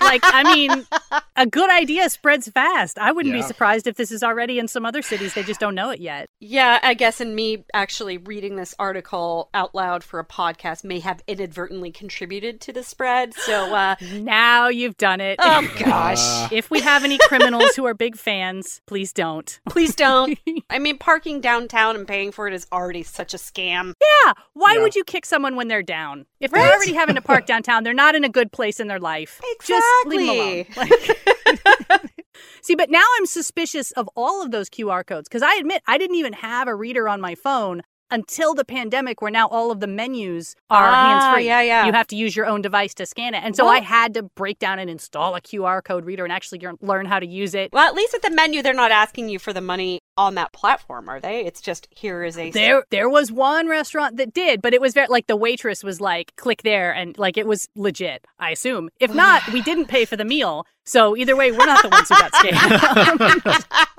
like, 0.00 0.22
I 0.24 0.42
mean, 0.54 0.84
a 1.36 1.46
good 1.46 1.70
idea 1.70 2.08
spreads 2.10 2.48
fast. 2.48 2.98
I 2.98 3.12
wouldn't 3.12 3.34
be 3.34 3.42
surprised 3.42 3.86
if 3.86 3.96
this 3.96 4.12
is 4.12 4.22
already 4.22 4.58
in 4.58 4.68
some 4.68 4.84
other 4.84 5.02
cities. 5.02 5.34
They 5.34 5.42
just 5.42 5.60
don't 5.60 5.74
know 5.74 5.90
it 5.90 6.00
yet. 6.00 6.28
Yeah, 6.40 6.78
I 6.82 6.94
guess, 6.94 7.20
and 7.20 7.34
me 7.34 7.64
actually 7.74 8.18
reading 8.18 8.56
this 8.56 8.74
article 8.78 9.48
out 9.54 9.74
loud 9.74 10.04
for 10.04 10.18
a 10.20 10.24
podcast 10.26 10.84
may 10.84 11.00
have 11.00 11.22
inadvertently 11.26 11.90
contributed 11.90 12.60
to 12.62 12.72
the 12.72 12.82
spread. 12.82 13.34
So, 13.34 13.74
uh, 13.74 13.96
Now 14.12 14.68
you've 14.68 14.96
done 14.96 15.20
it. 15.20 15.38
oh 15.42 15.68
gosh. 15.78 16.18
Uh, 16.20 16.48
if 16.52 16.70
we 16.70 16.80
have 16.80 17.04
any 17.04 17.18
criminals 17.18 17.74
who 17.76 17.86
are 17.86 17.94
big 17.94 18.16
fans, 18.16 18.80
please 18.86 19.12
don't. 19.12 19.58
Please 19.68 19.94
don't. 19.94 20.38
I 20.70 20.78
mean, 20.78 20.98
parking 20.98 21.40
downtown 21.40 21.96
and 21.96 22.06
paying 22.06 22.32
for 22.32 22.46
it 22.48 22.54
is 22.54 22.66
already 22.72 23.02
such 23.02 23.32
a 23.34 23.38
scam. 23.38 23.94
Yeah. 24.00 24.32
Why 24.54 24.74
Yeah. 24.74 24.82
would 24.82 24.94
you 24.94 25.04
kick 25.04 25.24
someone 25.26 25.56
when 25.56 25.68
they're 25.68 25.82
down? 25.82 26.26
If 26.40 26.50
they're 26.50 26.72
already 26.74 26.92
having 26.92 27.14
to 27.14 27.22
park 27.22 27.46
downtown, 27.46 27.84
they're 27.84 27.94
not 27.94 28.14
in 28.14 28.24
a 28.24 28.28
good 28.28 28.50
place 28.52 28.80
in 28.80 28.88
their 28.88 28.98
life. 29.00 29.40
Just 29.64 29.86
leave 30.06 30.20
them 30.26 30.28
alone. 30.36 30.64
Like- 30.76 31.18
See, 32.62 32.74
but 32.74 32.90
now 32.90 33.02
I'm 33.18 33.26
suspicious 33.26 33.90
of 33.92 34.08
all 34.16 34.42
of 34.42 34.50
those 34.50 34.70
QR 34.70 35.06
codes 35.06 35.28
because 35.28 35.42
I 35.42 35.54
admit 35.56 35.82
I 35.86 35.98
didn't 35.98 36.16
even 36.16 36.32
have 36.34 36.68
a 36.68 36.74
reader 36.74 37.08
on 37.08 37.20
my 37.20 37.34
phone 37.34 37.82
until 38.12 38.54
the 38.54 38.64
pandemic, 38.64 39.20
where 39.20 39.30
now 39.30 39.48
all 39.48 39.70
of 39.72 39.80
the 39.80 39.86
menus 39.88 40.54
are 40.70 40.86
Ah, 40.88 41.20
hands 41.20 41.34
free. 41.34 41.46
yeah, 41.46 41.60
yeah. 41.62 41.86
You 41.86 41.92
have 41.92 42.06
to 42.08 42.16
use 42.16 42.36
your 42.36 42.46
own 42.46 42.62
device 42.62 42.94
to 42.94 43.06
scan 43.06 43.34
it. 43.34 43.42
And 43.42 43.56
so 43.56 43.64
Well- 43.64 43.74
I 43.74 43.80
had 43.80 44.14
to 44.14 44.22
break 44.22 44.58
down 44.60 44.78
and 44.78 44.88
install 44.88 45.34
a 45.34 45.40
QR 45.40 45.82
code 45.82 46.04
reader 46.04 46.22
and 46.24 46.32
actually 46.32 46.60
learn- 46.80 47.06
how 47.06 47.18
to 47.18 47.26
use 47.26 47.54
it. 47.54 47.72
Well, 47.72 47.88
at 47.88 47.94
least 47.94 48.14
at 48.14 48.22
the 48.22 48.30
menu, 48.30 48.62
they're 48.62 48.74
not 48.74 48.90
asking 48.92 49.28
you 49.28 49.38
for 49.38 49.52
the 49.52 49.60
money 49.60 50.00
on 50.16 50.34
that 50.34 50.52
platform, 50.52 51.08
are 51.08 51.18
they? 51.18 51.44
It's 51.44 51.60
just 51.60 51.88
here 51.90 52.22
is 52.22 52.36
a. 52.38 52.50
There, 52.50 52.84
there 52.90 53.08
was 53.08 53.32
one 53.32 53.66
restaurant 53.66 54.18
that 54.18 54.32
did, 54.34 54.60
but 54.62 54.74
it 54.74 54.80
was 54.80 54.92
very 54.92 55.06
like 55.08 55.26
the 55.26 55.36
waitress 55.36 55.82
was 55.82 56.00
like, 56.00 56.36
"Click 56.36 56.62
there," 56.62 56.92
and 56.92 57.16
like 57.18 57.38
it 57.38 57.46
was 57.46 57.66
legit. 57.74 58.26
I 58.38 58.50
assume. 58.50 58.90
If 59.00 59.14
not, 59.14 59.42
we 59.52 59.62
didn't 59.62 59.86
pay 59.86 60.04
for 60.04 60.16
the 60.16 60.24
meal, 60.26 60.66
so 60.84 61.16
either 61.16 61.34
way, 61.34 61.50
we're 61.50 61.64
not 61.66 61.82
the 61.82 61.88
ones 61.88 62.08
who 62.10 62.16
got 62.18 62.32
scammed. 62.32 63.86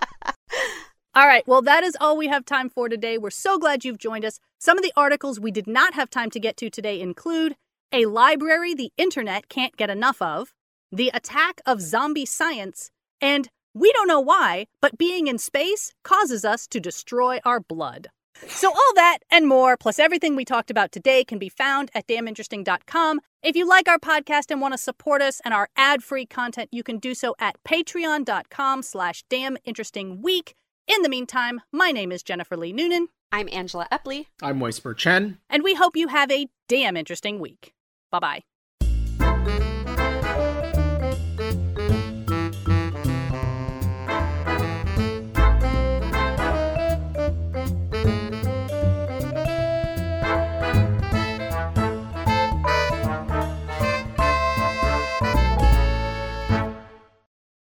all 1.15 1.27
right, 1.27 1.47
well, 1.47 1.61
that 1.61 1.83
is 1.83 1.95
all 2.01 2.17
we 2.17 2.27
have 2.27 2.43
time 2.43 2.69
for 2.69 2.89
today. 2.89 3.19
We're 3.19 3.29
so 3.29 3.59
glad 3.59 3.85
you've 3.85 3.99
joined 3.99 4.25
us. 4.25 4.39
Some 4.57 4.77
of 4.77 4.83
the 4.83 4.93
articles 4.95 5.39
we 5.39 5.51
did 5.51 5.67
not 5.67 5.93
have 5.93 6.09
time 6.09 6.31
to 6.31 6.39
get 6.39 6.57
to 6.57 6.69
today 6.71 6.99
include 6.99 7.55
a 7.91 8.07
library 8.07 8.73
the 8.73 8.91
internet 8.97 9.47
can't 9.47 9.77
get 9.77 9.91
enough 9.91 10.21
of, 10.21 10.55
the 10.91 11.11
attack 11.13 11.61
of 11.67 11.81
zombie 11.81 12.25
science, 12.25 12.89
and 13.21 13.49
we 13.75 13.91
don't 13.93 14.07
know 14.07 14.19
why, 14.19 14.65
but 14.81 14.97
being 14.97 15.27
in 15.27 15.37
space 15.37 15.93
causes 16.03 16.43
us 16.43 16.67
to 16.67 16.79
destroy 16.79 17.39
our 17.45 17.59
blood. 17.59 18.07
So, 18.47 18.69
all 18.69 18.93
that 18.95 19.19
and 19.29 19.47
more, 19.47 19.77
plus 19.77 19.99
everything 19.99 20.35
we 20.35 20.43
talked 20.43 20.71
about 20.71 20.91
today, 20.91 21.23
can 21.23 21.37
be 21.37 21.49
found 21.49 21.91
at 21.93 22.07
damninteresting.com. 22.07 23.21
If 23.43 23.55
you 23.55 23.67
like 23.67 23.87
our 23.87 23.99
podcast 23.99 24.49
and 24.49 24.59
want 24.59 24.73
to 24.73 24.77
support 24.79 25.21
us 25.21 25.39
and 25.45 25.53
our 25.53 25.69
ad-free 25.75 26.25
content, 26.25 26.69
you 26.71 26.81
can 26.81 26.97
do 26.97 27.13
so 27.13 27.35
at 27.39 27.63
patreon.com 27.63 28.81
slash 28.81 29.23
damninterestingweek. 29.29 30.53
In 30.87 31.01
the 31.01 31.09
meantime, 31.09 31.61
my 31.71 31.91
name 31.91 32.11
is 32.11 32.23
Jennifer 32.23 32.57
Lee 32.57 32.73
Noonan, 32.73 33.07
I'm 33.31 33.47
Angela 33.51 33.87
Epley. 33.91 34.27
I'm 34.41 34.59
Weisper 34.59 34.95
Chen. 34.95 35.39
and 35.49 35.63
we 35.63 35.75
hope 35.75 35.95
you 35.95 36.09
have 36.09 36.29
a 36.29 36.49
damn 36.67 36.97
interesting 36.97 37.39
week. 37.39 37.73
Bye-bye. 38.11 38.43